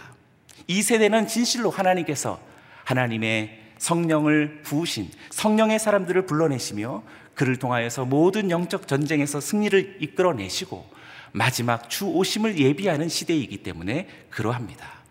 이 0.66 0.83
세대는 0.83 1.27
진실로 1.27 1.71
하나님께서 1.71 2.40
하나님의 2.85 3.61
성령을 3.79 4.62
부으신 4.62 5.11
성령의 5.31 5.79
사람들을 5.79 6.27
불러내시며 6.27 7.03
그를 7.35 7.57
통하여서 7.57 8.05
모든 8.05 8.51
영적 8.51 8.87
전쟁에서 8.87 9.40
승리를 9.40 9.99
이끌어내시고 10.01 10.87
마지막 11.33 11.88
주 11.88 12.07
오심을 12.07 12.59
예비하는 12.59 13.09
시대이기 13.09 13.59
때문에 13.59 14.07
그러합니다. 14.31 15.02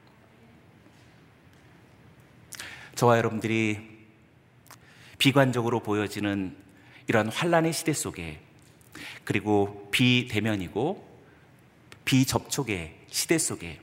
저와 3.02 3.18
여러분들이 3.18 3.80
비관적으로 5.18 5.80
보여지는 5.80 6.56
이런 7.08 7.30
환란의 7.30 7.74
시대 7.74 7.94
속에 7.94 8.40
그리고 9.24 9.88
비대면이고 9.90 11.04
비접촉의 12.06 12.94
시대 13.10 13.40
속에 13.40 13.80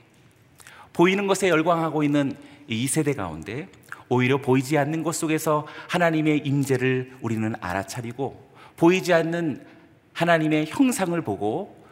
보이는 0.93 1.27
것에 1.27 1.49
열광하고 1.49 2.05
있는 2.05 2.37
이 2.69 2.87
세대 2.87 3.13
가운데 3.13 3.69
오히려 4.09 4.41
보이지 4.41 4.79
않는 4.79 5.03
것 5.03 5.17
속에서 5.17 5.67
하나님의 5.89 6.43
임재를 6.45 7.17
우리는 7.21 7.57
알아차리고 7.61 8.51
보이지 8.77 9.13
않는 9.15 9.67
하나님의 10.13 10.67
형상을 10.69 11.21
보고 11.23 11.85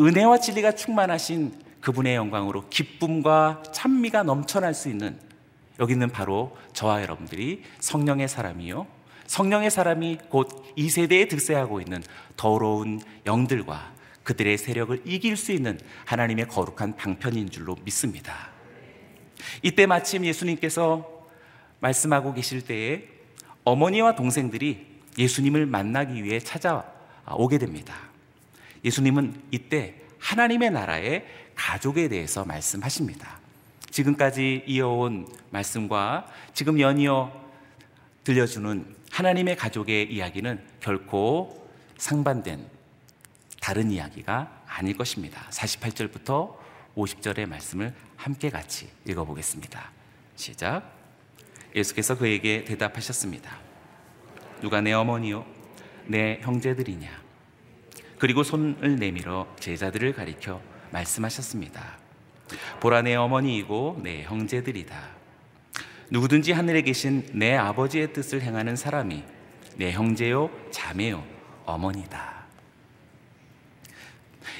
은혜와 0.00 0.40
진리가 0.40 0.72
충만하신 0.72 1.54
그분의 1.80 2.16
영광으로 2.16 2.68
기쁨과 2.68 3.62
찬미가 3.72 4.24
넘쳐날 4.24 4.74
수 4.74 4.88
있는 4.88 5.22
여기는 5.78 6.10
바로 6.10 6.56
저와 6.72 7.02
여러분들이 7.02 7.62
성령의 7.80 8.28
사람이요 8.28 8.86
성령의 9.26 9.70
사람이 9.70 10.18
곧 10.28 10.64
이 10.76 10.90
세대에 10.90 11.28
득세하고 11.28 11.80
있는 11.80 12.02
더러운 12.36 13.00
영들과 13.26 13.92
그들의 14.22 14.58
세력을 14.58 15.02
이길 15.04 15.36
수 15.36 15.52
있는 15.52 15.78
하나님의 16.06 16.48
거룩한 16.48 16.96
방편인 16.96 17.50
줄로 17.50 17.76
믿습니다. 17.84 18.50
이때 19.62 19.86
마침 19.86 20.24
예수님께서 20.24 21.08
말씀하고 21.80 22.32
계실 22.32 22.62
때에 22.62 23.04
어머니와 23.64 24.14
동생들이 24.14 24.86
예수님을 25.18 25.66
만나기 25.66 26.24
위해 26.24 26.40
찾아오게 26.40 27.58
됩니다. 27.58 27.94
예수님은 28.84 29.42
이때 29.50 29.94
하나님의 30.18 30.70
나라의 30.70 31.26
가족에 31.54 32.08
대해서 32.08 32.44
말씀하십니다. 32.44 33.38
지금까지 33.94 34.64
이어온 34.66 35.28
말씀과 35.50 36.26
지금 36.52 36.80
연이어 36.80 37.32
들려주는 38.24 38.92
하나님의 39.12 39.56
가족의 39.56 40.12
이야기는 40.12 40.60
결코 40.80 41.70
상반된 41.96 42.66
다른 43.60 43.92
이야기가 43.92 44.64
아닐 44.66 44.96
것입니다. 44.96 45.46
48절부터 45.50 46.56
50절의 46.96 47.46
말씀을 47.46 47.94
함께 48.16 48.50
같이 48.50 48.90
읽어보겠습니다. 49.06 49.92
시작. 50.34 50.90
예수께서 51.76 52.18
그에게 52.18 52.64
대답하셨습니다. 52.64 53.60
누가 54.60 54.80
내 54.80 54.92
어머니요? 54.92 55.46
내 56.06 56.40
형제들이냐? 56.42 57.22
그리고 58.18 58.42
손을 58.42 58.96
내밀어 58.96 59.46
제자들을 59.60 60.14
가리켜 60.14 60.60
말씀하셨습니다. 60.90 62.03
보라 62.80 63.02
내 63.02 63.14
어머니이고 63.14 64.00
내 64.02 64.22
형제들이다. 64.22 65.14
누구든지 66.10 66.52
하늘에 66.52 66.82
계신 66.82 67.26
내 67.32 67.54
아버지의 67.56 68.12
뜻을 68.12 68.42
행하는 68.42 68.76
사람이 68.76 69.24
내 69.76 69.92
형제요, 69.92 70.50
자매요, 70.70 71.24
어머니다. 71.64 72.44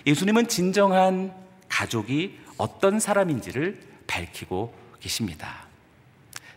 예수님은 0.07 0.49
진정한 0.49 1.33
가족이 1.69 2.39
어떤 2.57 3.01
사람인지를 3.01 3.81
밝히고 4.07 4.75
계십니다. 5.01 5.67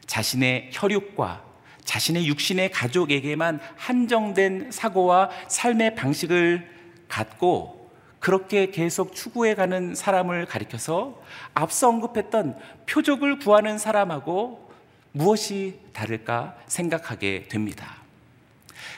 자신의 0.06 0.70
혈육과 0.74 1.44
자신의 1.84 2.28
육신의 2.28 2.72
가족에게만 2.72 3.60
한정된 3.78 4.72
사고와 4.72 5.30
삶의 5.48 5.96
방식을 5.96 6.70
갖고 7.08 7.77
그렇게 8.20 8.72
계속 8.72 9.14
추구해 9.14 9.56
가는 9.56 9.96
사람을 9.96 10.46
가리켜서 10.46 11.22
앞서 11.54 11.90
언급했던 11.90 12.58
표적을 12.88 13.40
구하는 13.40 13.78
사람하고 13.78 14.72
무엇이 15.12 15.80
다를까 15.94 16.58
생각하게 16.68 17.48
됩니다. 17.48 17.98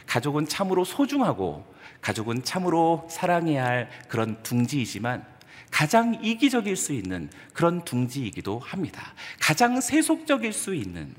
가족은 0.05 0.47
참으로 0.47 0.83
소중하고 0.83 1.65
가족은 2.01 2.43
참으로 2.43 3.07
사랑해야 3.09 3.65
할 3.65 3.89
그런 4.07 4.41
둥지이지만 4.43 5.25
가장 5.69 6.19
이기적일 6.23 6.75
수 6.75 6.93
있는 6.93 7.29
그런 7.53 7.83
둥지이기도 7.85 8.59
합니다. 8.59 9.13
가장 9.39 9.79
세속적일 9.79 10.51
수 10.53 10.73
있는 10.73 11.13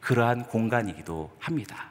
그러한 0.00 0.44
공간이기도 0.46 1.30
합니다. 1.38 1.90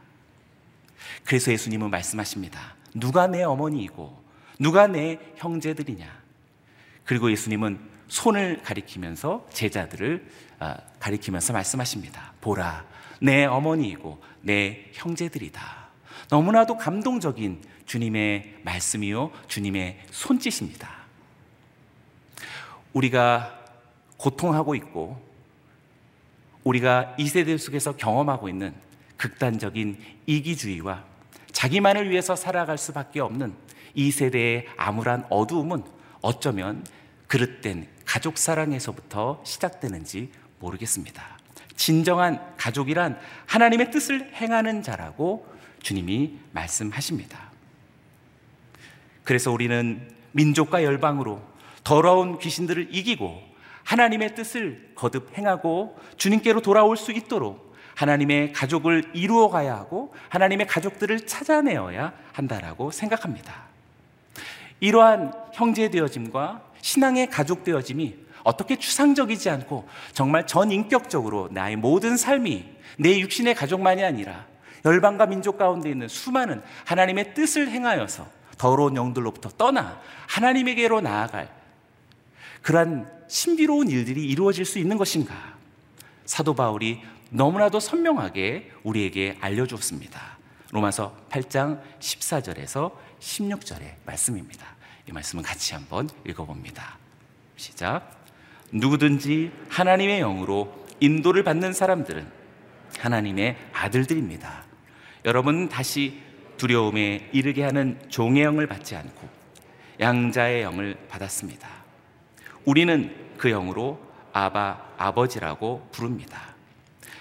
그래서 1.25 1.51
예수님은 1.51 1.89
말씀하십니다. 1.89 2.75
누가 2.93 3.27
내 3.27 3.43
어머니이고 3.43 4.24
누가 4.59 4.87
내 4.87 5.19
형제들이냐. 5.35 6.05
그리고 7.03 7.31
예수님은 7.31 7.79
손을 8.07 8.61
가리키면서 8.63 9.47
제자들을 9.51 10.27
아, 10.59 10.77
가리키면서 10.99 11.53
말씀하십니다. 11.53 12.33
보라, 12.41 12.85
내 13.21 13.45
어머니이고 13.45 14.21
내 14.41 14.89
형제들이다. 14.93 15.85
너무나도 16.29 16.77
감동적인 16.77 17.61
주님의 17.85 18.59
말씀이요, 18.63 19.31
주님의 19.47 20.05
손짓입니다. 20.11 20.89
우리가 22.93 23.59
고통하고 24.17 24.75
있고, 24.75 25.21
우리가 26.63 27.15
이 27.19 27.27
세대 27.27 27.55
속에서 27.57 27.95
경험하고 27.95 28.49
있는 28.49 28.73
극단적인 29.17 29.97
이기주의와 30.25 31.03
자기만을 31.51 32.09
위해서 32.09 32.35
살아갈 32.35 32.77
수밖에 32.77 33.19
없는 33.19 33.53
이 33.95 34.11
세대의 34.11 34.67
암울한 34.77 35.25
어두움은 35.29 35.83
어쩌면 36.21 36.85
그릇된 37.27 37.87
가족 38.05 38.37
사랑에서부터 38.37 39.41
시작되는지 39.43 40.31
모르겠습니다. 40.59 41.23
진정한 41.75 42.39
가족이란 42.57 43.19
하나님의 43.47 43.91
뜻을 43.91 44.33
행하는 44.35 44.83
자라고 44.83 45.47
주님이 45.81 46.39
말씀하십니다. 46.51 47.51
그래서 49.23 49.51
우리는 49.51 50.09
민족과 50.31 50.83
열방으로 50.83 51.41
더러운 51.83 52.39
귀신들을 52.39 52.95
이기고 52.95 53.41
하나님의 53.83 54.35
뜻을 54.35 54.91
거듭 54.95 55.37
행하고 55.37 55.97
주님께로 56.17 56.61
돌아올 56.61 56.97
수 56.97 57.11
있도록 57.11 57.75
하나님의 57.95 58.51
가족을 58.51 59.11
이루어 59.13 59.49
가야 59.49 59.75
하고 59.75 60.13
하나님의 60.29 60.67
가족들을 60.67 61.27
찾아내어야 61.27 62.13
한다라고 62.33 62.91
생각합니다. 62.91 63.74
이러한 64.85 65.33
형제 65.51 65.89
되어짐과 65.89 66.61
신앙의 66.81 67.31
가족 67.31 67.63
되어짐이 67.63 68.15
어떻게 68.43 68.75
추상적이지 68.75 69.49
않고 69.49 69.87
정말 70.13 70.45
전인격적으로 70.45 71.49
나의 71.51 71.75
모든 71.75 72.17
삶이 72.17 72.63
내 72.99 73.19
육신의 73.19 73.55
가족만이 73.55 74.03
아니라 74.03 74.45
열방과 74.85 75.25
민족 75.25 75.57
가운데 75.57 75.89
있는 75.89 76.07
수많은 76.07 76.61
하나님의 76.85 77.33
뜻을 77.33 77.69
행하여서 77.69 78.27
더러운 78.59 78.95
영들로부터 78.95 79.49
떠나 79.57 79.99
하나님에게로 80.27 81.01
나아갈 81.01 81.49
그러한 82.61 83.11
신비로운 83.27 83.89
일들이 83.89 84.23
이루어질 84.23 84.65
수 84.65 84.77
있는 84.77 84.97
것인가? 84.97 85.55
사도 86.25 86.53
바울이 86.53 87.01
너무나도 87.31 87.79
선명하게 87.79 88.71
우리에게 88.83 89.37
알려주었습니다. 89.41 90.37
로마서 90.71 91.15
8장 91.31 91.81
14절에서 91.99 92.91
16절의 93.19 93.95
말씀입니다. 94.05 94.74
이 95.07 95.11
말씀은 95.11 95.43
같이 95.43 95.73
한번 95.73 96.09
읽어봅니다. 96.25 96.97
시작. 97.55 98.25
누구든지 98.71 99.51
하나님의 99.69 100.19
영으로 100.19 100.85
인도를 100.99 101.43
받는 101.43 101.73
사람들은 101.73 102.27
하나님의 102.97 103.57
아들들입니다. 103.73 104.63
여러분 105.25 105.69
다시 105.69 106.21
두려움에 106.57 107.29
이르게 107.33 107.63
하는 107.63 107.99
종의 108.09 108.43
영을 108.43 108.67
받지 108.67 108.95
않고 108.95 109.29
양자의 109.99 110.63
영을 110.63 110.97
받았습니다. 111.09 111.67
우리는 112.65 113.15
그 113.37 113.49
영으로 113.49 113.99
아바 114.33 114.95
아버지라고 114.97 115.87
부릅니다. 115.91 116.55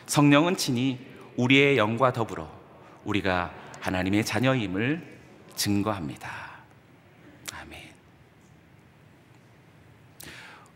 성령은 0.07 0.57
친히 0.57 0.99
우리의 1.37 1.76
영과 1.76 2.12
더불어 2.12 2.51
우리가 3.05 3.53
하나님의 3.80 4.24
자녀임을 4.24 5.18
증거합니다. 5.55 6.30
아멘. 7.53 7.80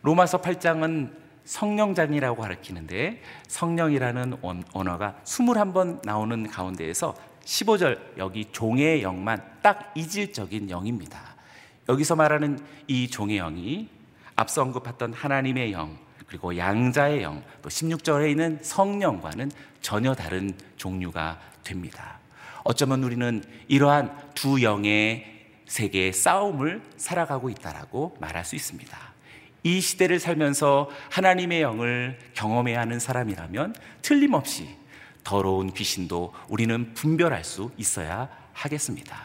로마서 0.02 0.40
8장은 0.40 1.12
성령장이라고 1.44 2.42
가르치는데 2.42 3.22
성령이라는 3.46 4.38
언어가 4.72 5.16
21번 5.24 6.04
나오는 6.04 6.46
가운데에서 6.46 7.14
15절 7.44 8.18
여기 8.18 8.44
종의 8.52 9.02
영만 9.02 9.42
딱 9.62 9.92
이질적인 9.94 10.68
영입니다. 10.68 11.36
여기서 11.88 12.16
말하는 12.16 12.58
이 12.86 13.08
종의 13.08 13.38
영이 13.38 13.88
앞서 14.36 14.62
언급했던 14.62 15.14
하나님의 15.14 15.72
영 15.72 15.96
그리고 16.26 16.56
양자의 16.56 17.22
영 17.22 17.42
또 17.62 17.68
16절에 17.68 18.30
있는 18.30 18.58
성령과는 18.62 19.50
전혀 19.80 20.14
다른 20.14 20.54
종류가 20.76 21.38
됩니다. 21.62 22.18
어쩌면 22.64 23.02
우리는 23.04 23.42
이러한 23.68 24.32
두 24.34 24.62
영의 24.62 25.46
세계의 25.66 26.12
싸움을 26.12 26.82
살아가고 26.96 27.50
있다라고 27.50 28.16
말할 28.20 28.44
수 28.44 28.56
있습니다. 28.56 29.07
이 29.62 29.80
시대를 29.80 30.20
살면서 30.20 30.88
하나님의 31.10 31.62
영을 31.62 32.18
경험해야 32.34 32.80
하는 32.80 32.98
사람이라면 32.98 33.74
틀림없이 34.02 34.76
더러운 35.24 35.72
귀신도 35.72 36.32
우리는 36.48 36.94
분별할 36.94 37.44
수 37.44 37.70
있어야 37.76 38.28
하겠습니다. 38.52 39.16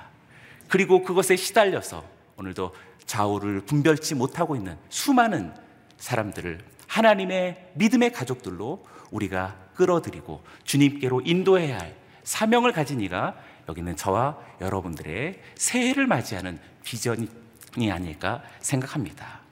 그리고 0.67 1.03
그것에 1.03 1.35
시달려서 1.35 2.03
오늘도 2.37 2.73
좌우를 3.05 3.61
분별치 3.61 4.15
못하고 4.15 4.55
있는 4.55 4.77
수많은 4.89 5.53
사람들을 5.97 6.59
하나님의 6.87 7.71
믿음의 7.75 8.11
가족들로 8.11 8.85
우리가 9.11 9.55
끌어들이고 9.75 10.43
주님께로 10.63 11.21
인도해야 11.25 11.79
할 11.79 11.95
사명을 12.23 12.71
가진 12.71 13.01
이가 13.01 13.35
여기는 13.69 13.95
저와 13.95 14.37
여러분들의 14.61 15.39
새해를 15.55 16.07
맞이하는 16.07 16.59
비전이 16.83 17.91
아닐까 17.91 18.43
생각합니다. 18.59 19.42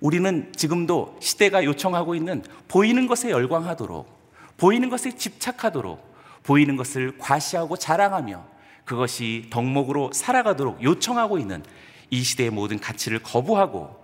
우리는 0.00 0.52
지금도 0.54 1.18
시대가 1.20 1.64
요청하고 1.64 2.14
있는 2.14 2.44
보이는 2.68 3.06
것에 3.06 3.30
열광하도록 3.30 4.18
보이는 4.56 4.88
것에 4.88 5.16
집착하도록 5.16 6.08
보이는 6.42 6.76
것을 6.76 7.18
과시하고 7.18 7.76
자랑하며 7.76 8.44
그것이 8.84 9.46
덕목으로 9.50 10.12
살아가도록 10.12 10.82
요청하고 10.82 11.38
있는 11.38 11.62
이 12.10 12.22
시대의 12.22 12.50
모든 12.50 12.78
가치를 12.78 13.20
거부하고 13.22 13.98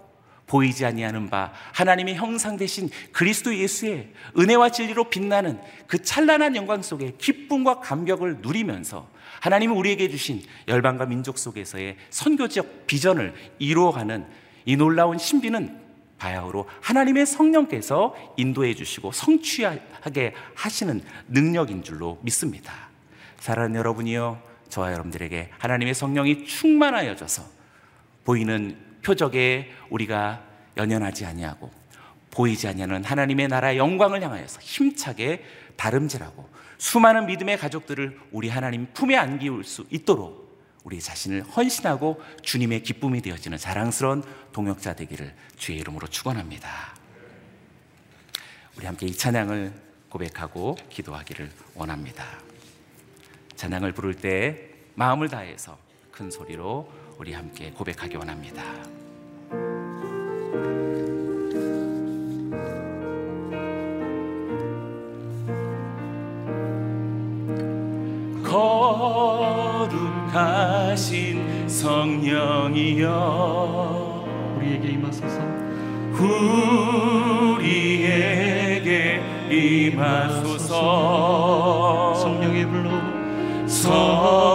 보이지 0.46 0.84
아니하는 0.84 1.30
바 1.30 1.52
하나님의 1.72 2.16
형상 2.16 2.58
대신 2.58 2.90
그리스도 3.12 3.56
예수의 3.56 4.12
은혜와 4.38 4.70
진리로 4.70 5.04
빛나는 5.04 5.58
그 5.86 6.02
찬란한 6.02 6.54
영광 6.54 6.82
속에 6.82 7.14
기쁨과 7.16 7.80
감격을 7.80 8.38
누리면서 8.42 9.08
하나님이 9.40 9.74
우리에게 9.74 10.08
주신 10.08 10.42
열방과 10.68 11.06
민족 11.06 11.38
속에서의 11.38 11.96
선교적 12.10 12.86
비전을 12.86 13.34
이루어가는 13.58 14.26
이 14.66 14.76
놀라운 14.76 15.18
신비는 15.18 15.83
바야흐로 16.24 16.66
하나님의 16.80 17.26
성령께서 17.26 18.14
인도해 18.38 18.74
주시고 18.74 19.12
성취하게 19.12 20.32
하시는 20.54 21.02
능력인 21.28 21.82
줄로 21.82 22.18
믿습니다. 22.22 22.72
사랑하는 23.40 23.76
여러분이요, 23.76 24.40
저와 24.70 24.92
여러분들에게 24.92 25.50
하나님의 25.58 25.92
성령이 25.92 26.46
충만하여져서 26.46 27.42
보이는 28.24 28.78
표적에 29.02 29.70
우리가 29.90 30.42
연연하지 30.78 31.26
아니하고 31.26 31.70
보이지 32.30 32.68
아니하는 32.68 33.04
하나님의 33.04 33.48
나라의 33.48 33.76
영광을 33.76 34.22
향하여서 34.22 34.60
힘차게 34.60 35.44
다름질하고 35.76 36.48
수많은 36.78 37.26
믿음의 37.26 37.58
가족들을 37.58 38.18
우리 38.32 38.48
하나님 38.48 38.86
품에 38.94 39.14
안기울 39.14 39.62
수 39.64 39.84
있도록 39.90 40.43
우리 40.84 41.00
자신을 41.00 41.42
헌신하고 41.42 42.22
주님의 42.42 42.82
기쁨이 42.82 43.22
되어지는 43.22 43.58
자랑스러운 43.58 44.22
동역자 44.52 44.94
되기를 44.94 45.34
주의 45.56 45.78
이름으로 45.78 46.06
축원합니다. 46.06 46.94
우리 48.76 48.86
함께 48.86 49.06
이 49.06 49.12
찬양을 49.12 49.72
고백하고 50.10 50.76
기도하기를 50.90 51.50
원합니다. 51.74 52.38
찬양을 53.56 53.92
부를 53.92 54.14
때 54.14 54.70
마음을 54.94 55.28
다해서 55.28 55.78
큰 56.12 56.30
소리로 56.30 56.92
우리 57.18 57.32
함께 57.32 57.70
고백하기 57.70 58.16
원합니다. 58.16 58.62
거룩 68.44 70.23
하신 70.34 71.68
성령이여. 71.68 73.12
우리에게 74.56 74.88
임하소서. 74.88 75.38
우리에게 77.56 79.22
임하소서. 79.50 80.74
성령의 82.16 82.66
불로. 82.66 82.90
성 83.66 84.53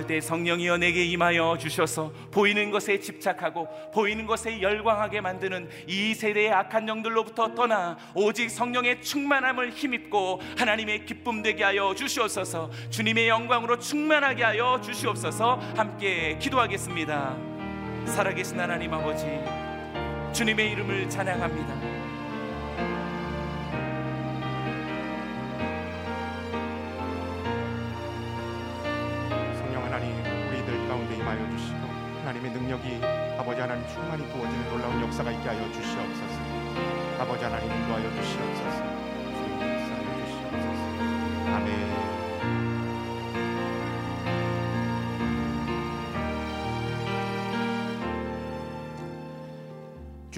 기도할 0.00 0.06
때 0.06 0.20
성령이여 0.20 0.78
내게 0.78 1.04
임하여 1.04 1.56
주셔서 1.58 2.12
보이는 2.30 2.70
것에 2.70 2.98
집착하고 3.00 3.68
보이는 3.92 4.26
것에 4.26 4.60
열광하게 4.60 5.20
만드는 5.20 5.68
이 5.86 6.14
세대의 6.14 6.52
악한 6.52 6.88
영들로부터 6.88 7.54
떠나 7.54 7.96
오직 8.14 8.50
성령의 8.50 9.02
충만함을 9.02 9.70
힘입고 9.70 10.40
하나님의 10.56 11.06
기쁨 11.06 11.42
되게 11.42 11.64
하여 11.64 11.94
주시옵소서. 11.94 12.70
주님의 12.90 13.28
영광으로 13.28 13.78
충만하게 13.78 14.44
하여 14.44 14.80
주시옵소서. 14.82 15.56
함께 15.76 16.38
기도하겠습니다. 16.38 17.36
살아계신 18.06 18.58
하나님 18.58 18.92
아버지 18.94 19.26
주님의 20.32 20.72
이름을 20.72 21.08
찬양합니다 21.08 21.89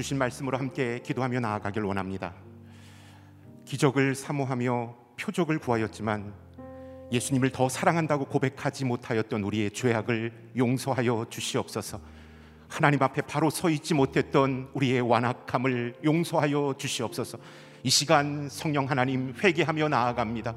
주신 0.03 0.19
말씀으로 0.19 0.59
함께 0.59 0.99
기도하며 1.05 1.39
나아가길 1.39 1.85
원합니다. 1.85 2.35
기적을 3.65 4.17
사모하며 4.17 4.97
표적을 5.17 5.61
구하였지만 5.61 6.35
예수님을 7.13 7.51
더 7.51 7.69
사랑한다고 7.69 8.25
고백하지 8.25 8.85
못하였던 8.85 9.45
우리의 9.45 9.71
죄악을 9.71 10.33
용서하여 10.57 11.27
주시옵소서. 11.31 12.01
하나님 12.67 13.01
앞에 13.01 13.23
바로 13.23 13.49
서 13.49 13.71
있지 13.71 13.95
못했던 13.95 14.69
우리의 14.73 15.03
완악함을 15.03 16.01
용서하여 16.05 16.75
주시옵소서. 16.79 17.39
이 17.85 17.89
시간 17.89 18.49
성령 18.49 18.91
하나님 18.91 19.33
회개하며 19.41 19.89
나아갑니다. 19.89 20.57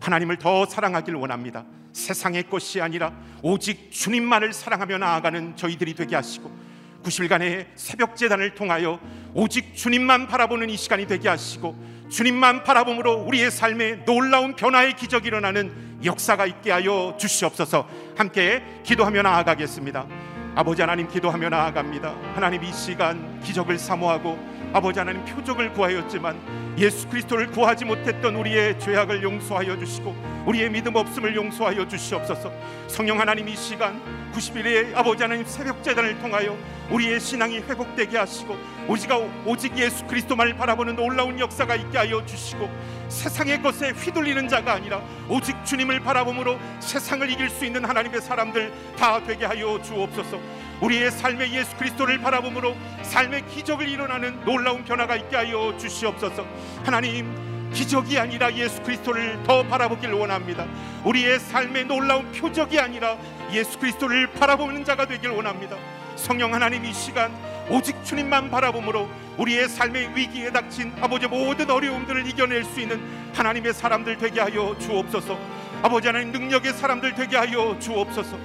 하나님을 0.00 0.38
더 0.38 0.64
사랑하길 0.64 1.14
원합니다. 1.14 1.66
세상의 1.92 2.48
것이 2.48 2.80
아니라 2.80 3.12
오직 3.42 3.90
주님만을 3.90 4.54
사랑하며 4.54 4.96
나아가는 4.96 5.56
저희들이 5.56 5.94
되게 5.94 6.16
하시고 6.16 6.67
90일간의 7.08 7.66
새벽 7.74 8.16
재단을 8.16 8.54
통하여 8.54 9.00
오직 9.34 9.74
주님만 9.74 10.28
바라보는 10.28 10.70
이 10.70 10.76
시간이 10.76 11.06
되게 11.06 11.28
하시고 11.28 11.74
주님만 12.10 12.64
바라봄으로 12.64 13.24
우리의 13.26 13.50
삶에 13.50 14.04
놀라운 14.04 14.54
변화의 14.54 14.94
기적이 14.94 15.28
일어나는 15.28 16.00
역사가 16.04 16.46
있게 16.46 16.70
하여 16.70 17.16
주시옵소서. 17.18 17.88
함께 18.16 18.62
기도하며 18.84 19.22
나아가겠습니다. 19.22 20.06
아버지 20.54 20.82
하나님 20.82 21.08
기도하며 21.08 21.48
나아갑니다. 21.48 22.14
하나님 22.34 22.62
이 22.64 22.72
시간 22.72 23.40
기적을 23.40 23.78
사모하고 23.78 24.38
아버지 24.72 24.98
하나님 24.98 25.24
표적을 25.24 25.72
구하였지만 25.72 26.67
예수 26.78 27.08
그리스도를 27.08 27.48
구하지 27.48 27.84
못했던 27.84 28.36
우리의 28.36 28.78
죄악을 28.78 29.20
용서하여 29.20 29.76
주시고 29.80 30.14
우리의 30.46 30.70
믿음 30.70 30.94
없음을 30.94 31.34
용서하여 31.34 31.88
주시옵소서. 31.88 32.52
성령 32.86 33.18
하나님 33.18 33.48
이 33.48 33.56
시간 33.56 34.00
90일의 34.32 34.94
아버지 34.94 35.24
하나님 35.24 35.44
새벽 35.44 35.82
재단을 35.82 36.16
통하여 36.20 36.56
우리의 36.90 37.18
신앙이 37.18 37.58
회복되게 37.58 38.16
하시고 38.16 38.56
오지가 38.86 39.18
오직 39.44 39.76
예수 39.76 40.04
그리스도만을 40.06 40.56
바라보는 40.56 40.94
놀라운 40.94 41.40
역사가 41.40 41.74
있게 41.74 41.98
하여 41.98 42.24
주시고 42.24 42.70
세상의 43.08 43.60
것에 43.60 43.90
휘둘리는 43.90 44.48
자가 44.48 44.74
아니라 44.74 45.02
오직 45.28 45.56
주님을 45.64 46.00
바라봄으로 46.00 46.58
세상을 46.78 47.28
이길 47.28 47.50
수 47.50 47.64
있는 47.64 47.84
하나님의 47.84 48.20
사람들 48.20 48.72
다 48.96 49.20
되게 49.22 49.44
하여 49.46 49.82
주옵소서. 49.82 50.38
우리의 50.80 51.10
삶에 51.10 51.50
예수 51.52 51.76
그리스도를 51.76 52.18
바라봄으로 52.18 52.76
삶의 53.02 53.46
기적을 53.48 53.88
일어나는 53.88 54.44
놀라운 54.44 54.84
변화가 54.84 55.16
있게 55.16 55.36
하여 55.36 55.76
주시옵소서. 55.76 56.46
하나님 56.84 57.70
기적이 57.72 58.18
아니라 58.18 58.52
예수 58.54 58.82
그리스도를 58.82 59.42
더 59.44 59.62
바라보길 59.62 60.12
원합니다. 60.12 60.66
우리의 61.04 61.38
삶의 61.38 61.84
놀라운 61.84 62.30
표적이 62.32 62.78
아니라 62.78 63.16
예수 63.52 63.78
그리스도를 63.78 64.32
바라보는 64.32 64.84
자가 64.84 65.06
되길 65.06 65.30
원합니다. 65.30 65.76
성령 66.16 66.52
하나님 66.52 66.84
이 66.84 66.92
시간 66.92 67.32
오직 67.70 68.02
주님만 68.04 68.50
바라봄으로 68.50 69.08
우리의 69.36 69.68
삶의 69.68 70.16
위기에 70.16 70.50
닥친 70.50 70.92
아버지 71.00 71.26
모든 71.26 71.70
어려움들을 71.70 72.26
이겨낼 72.26 72.64
수 72.64 72.80
있는 72.80 73.00
하나님의 73.34 73.74
사람들 73.74 74.18
되게 74.18 74.40
하여 74.40 74.76
주옵소서. 74.80 75.38
아버지 75.82 76.08
하나님 76.08 76.32
능력의 76.32 76.72
사람들 76.72 77.14
되게 77.14 77.36
하여 77.36 77.78
주옵소서. 77.78 78.36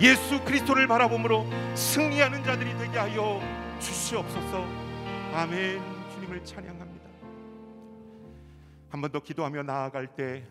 예수 0.00 0.40
그리스도를 0.44 0.86
바라봄으로 0.86 1.46
승리하는 1.74 2.44
자들이 2.44 2.78
되게 2.78 2.98
하여 2.98 3.42
주시옵소서. 3.80 4.64
아멘. 5.34 5.82
주님을 6.14 6.44
찬양합니다. 6.44 6.87
한 8.90 9.00
번 9.00 9.12
더 9.12 9.20
기도하며 9.20 9.62
나아갈 9.64 10.06
때 10.14 10.46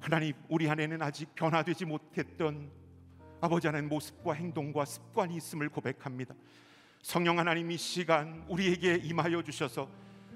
하나님 0.00 0.34
우리 0.48 0.68
안에는 0.68 1.02
아직 1.02 1.34
변화되지 1.34 1.84
못했던 1.86 2.70
아버지 3.40 3.66
하나님 3.66 3.88
모습과 3.88 4.34
행동과 4.34 4.84
습관이 4.84 5.36
있음을 5.36 5.68
고백합니다. 5.68 6.34
성령 7.02 7.38
하나님 7.38 7.70
이 7.70 7.76
시간 7.76 8.44
우리에게 8.48 8.96
임하여 9.02 9.42
주셔서 9.42 9.88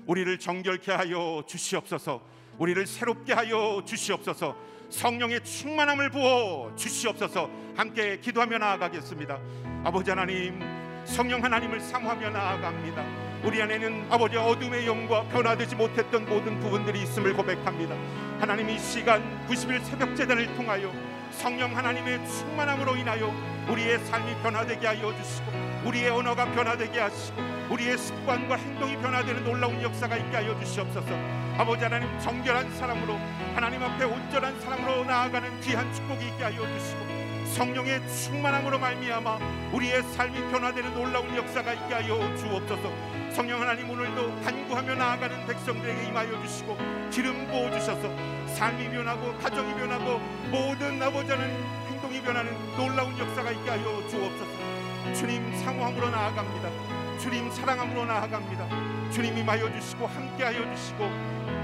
우리를 0.06 0.38
정결케 0.38 0.92
하여 0.92 1.42
주시옵소서. 1.46 2.22
우리를 2.58 2.86
새롭게 2.86 3.32
하여 3.34 3.82
주시옵소서. 3.84 4.56
성령의 4.90 5.44
충만함을 5.44 6.10
부어 6.10 6.74
주시옵소서. 6.74 7.50
함께 7.76 8.18
기도하며 8.20 8.58
나아가겠습니다. 8.58 9.38
아버지 9.84 10.10
하나님, 10.10 10.58
성령 11.04 11.44
하나님을 11.44 11.80
사모하며 11.80 12.30
나아갑니다. 12.30 13.27
우리 13.44 13.62
안에는 13.62 14.06
아버지 14.10 14.36
어둠의 14.36 14.86
영과 14.86 15.22
변화되지 15.28 15.76
못했던 15.76 16.26
모든 16.26 16.58
부분들이 16.58 17.02
있음을 17.02 17.34
고백합니다. 17.34 17.94
하나님 18.40 18.68
이 18.68 18.78
시간 18.78 19.22
90일 19.48 19.82
새벽 19.84 20.16
재단을 20.16 20.52
통하여 20.56 20.92
성령 21.30 21.76
하나님의 21.76 22.26
충만함으로 22.26 22.96
인하여 22.96 23.32
우리의 23.68 24.00
삶이 24.06 24.34
변화되게 24.42 24.88
하여 24.88 25.14
주시고 25.14 25.52
우리의 25.84 26.10
언어가 26.10 26.50
변화되게 26.50 26.98
하시고 26.98 27.40
우리의 27.70 27.96
습관과 27.96 28.56
행동이 28.56 28.96
변화되는 28.96 29.44
놀라운 29.44 29.80
역사가 29.82 30.16
있게 30.16 30.36
하여 30.36 30.58
주시옵소서. 30.58 31.08
아버지 31.56 31.84
하나님 31.84 32.08
정결한 32.18 32.72
사람으로 32.74 33.14
하나님 33.54 33.82
앞에 33.82 34.04
온전한 34.04 34.60
사람으로 34.60 35.04
나아가는 35.04 35.60
귀한 35.60 35.92
축복이 35.94 36.26
있게 36.26 36.42
하여 36.42 36.66
주시고 36.78 37.17
성령의 37.58 38.00
충만함으로 38.08 38.78
말미암아 38.78 39.70
우리의 39.72 40.04
삶이 40.14 40.48
변화되는 40.52 40.94
놀라운 40.94 41.34
역사가 41.34 41.72
있게 41.72 41.94
하여 41.94 42.36
주옵소서. 42.36 42.88
성령 43.32 43.60
하나님 43.60 43.90
오늘도 43.90 44.42
간구하며 44.42 44.94
나아가는 44.94 45.44
백성들에게 45.44 46.04
임하여 46.04 46.40
주시고 46.40 46.78
기름 47.10 47.48
부어 47.48 47.68
주셔서 47.72 48.08
삶이 48.54 48.88
변하고 48.90 49.36
가정이 49.38 49.74
변하고 49.74 50.20
모든 50.52 51.02
아버지 51.02 51.32
하나님 51.32 51.56
행동이 51.88 52.22
변하는 52.22 52.52
놀라운 52.76 53.18
역사가 53.18 53.50
있게 53.50 53.70
하여 53.70 54.08
주옵소서. 54.08 55.14
주님 55.14 55.52
사모함으로 55.58 56.10
나아갑니다. 56.10 57.18
주님 57.18 57.50
사랑함으로 57.50 58.04
나아갑니다. 58.04 59.10
주님 59.10 59.36
임하여 59.36 59.72
주시고 59.72 60.06
함께 60.06 60.44
하여 60.44 60.76
주시고 60.76 61.04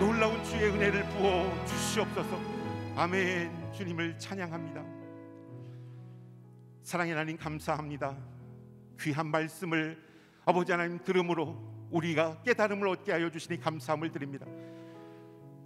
놀라운 0.00 0.42
주의 0.42 0.64
은혜를 0.70 1.04
부어 1.10 1.66
주시옵소서. 1.66 2.40
아멘. 2.96 3.72
주님을 3.72 4.18
찬양합니다. 4.18 4.93
사랑의 6.84 7.14
하나님 7.14 7.38
감사합니다. 7.38 8.14
귀한 9.00 9.28
말씀을 9.28 9.98
아버지 10.44 10.70
하나님 10.70 11.02
들음으로 11.02 11.56
우리가 11.90 12.42
깨달음을 12.42 12.86
얻게 12.88 13.10
하여 13.10 13.30
주시니 13.30 13.58
감사함을 13.60 14.12
드립니다. 14.12 14.44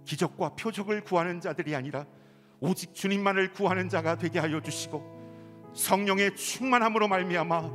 기적과 0.05 0.55
표적을 0.55 1.01
구하는 1.01 1.41
자들이 1.41 1.75
아니라 1.75 2.05
오직 2.61 2.95
주님만을 2.95 3.51
구하는 3.51 3.89
자가 3.89 4.17
되게 4.17 4.39
하여 4.39 4.61
주시고 4.61 5.73
성령의 5.75 6.37
충만함으로 6.37 7.09
말미암아 7.09 7.69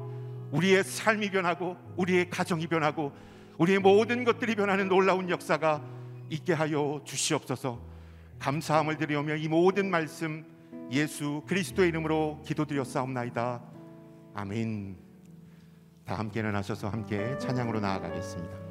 우리의 0.51 0.83
삶이 0.83 1.31
변하고 1.31 1.77
우리의 1.99 2.31
가정이 2.31 2.67
변하고 2.67 3.13
우리의 3.59 3.79
모든 3.79 4.25
것들이 4.25 4.55
변하는 4.55 4.89
놀라운 4.89 5.29
역사가 5.29 5.85
있게 6.31 6.55
하여 6.55 7.03
주시옵소서. 7.05 7.79
감사함을 8.39 8.97
드리오며 8.97 9.37
이 9.37 9.49
모든 9.49 9.91
말씀 9.91 10.54
예수 10.95 11.43
그리스도의 11.47 11.89
이름으로 11.89 12.41
기도드렸사옵나이다. 12.47 13.63
아멘. 14.35 14.97
다 16.05 16.15
함께 16.15 16.39
일어나셔서 16.41 16.89
함께 16.89 17.37
찬양으로 17.39 17.81
나아가겠습니다. 17.81 18.64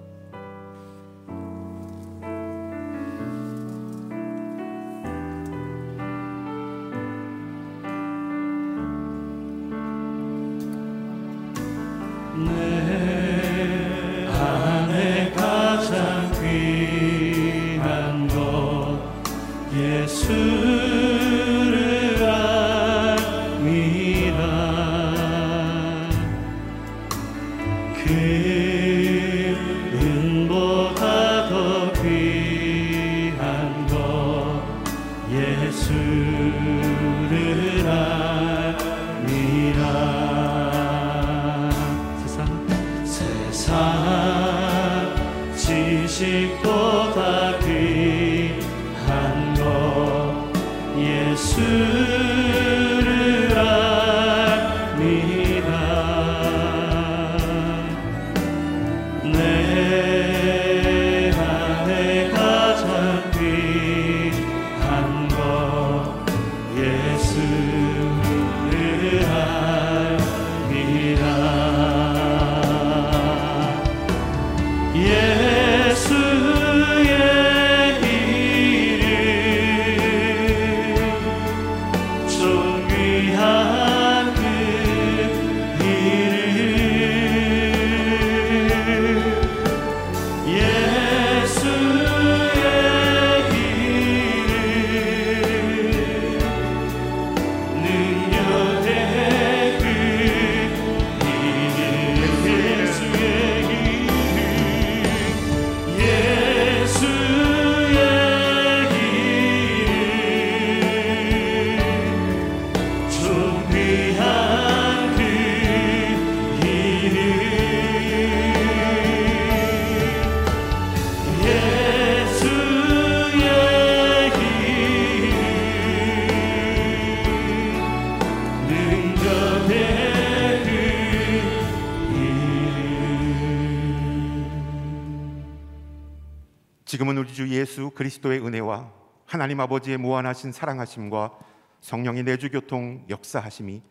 예수 137.64 137.92
그리스도의 137.92 138.46
은혜와 138.46 138.92
하나님 139.26 139.62
아버지의 139.62 139.98
무한하신 139.98 140.52
사랑하심과 140.52 141.32
성령의 141.80 142.24
내주교통 142.24 143.06
역사하심이 143.10 143.82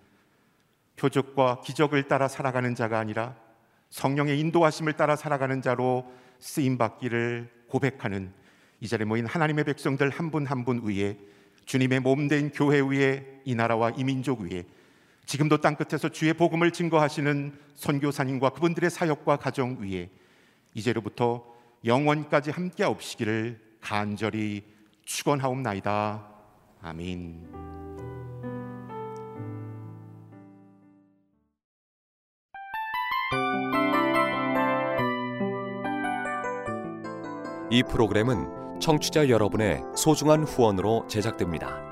표적과 0.97 1.63
기적을 1.63 2.07
따라 2.07 2.29
살아가는 2.29 2.75
자가 2.75 2.99
아니라 2.99 3.35
성령의 3.89 4.39
인도하심을 4.41 4.93
따라 4.93 5.17
살아가는 5.17 5.63
자로 5.63 6.05
쓰임 6.39 6.77
받기를 6.77 7.51
고백하는 7.69 8.31
이 8.81 8.89
자리에 8.89 9.07
모인 9.07 9.25
하나님의 9.25 9.65
백성들 9.65 10.11
한 10.11 10.31
분 10.31 10.47
한 10.47 10.65
분 10.67 10.83
위에 10.85 11.17
주님의 11.65 12.01
몸된 12.01 12.51
교회 12.53 12.81
위에 12.81 13.41
이 13.47 13.55
나라와 13.55 13.91
이 13.97 14.05
민족 14.05 14.41
위에 14.41 14.65
지금도 15.25 15.63
땅 15.63 15.77
끝에서 15.77 16.11
주의 16.11 16.35
복음을 16.35 16.71
증거하시는 16.73 17.59
선교사님과 17.77 18.51
그분들의 18.51 18.91
사역과 18.91 19.37
가정 19.39 19.79
위에 19.81 20.11
이제로부터 20.75 21.51
영원까지 21.85 22.51
함께 22.51 22.85
없시기를 22.85 23.61
간절히 23.81 24.63
축원하옵나이다. 25.05 26.29
아멘. 26.81 27.63
이 37.71 37.83
프로그램은 37.83 38.79
청취자 38.81 39.29
여러분의 39.29 39.83
소중한 39.97 40.45
후원으로 40.45 41.07
제작됩니다. 41.09 41.92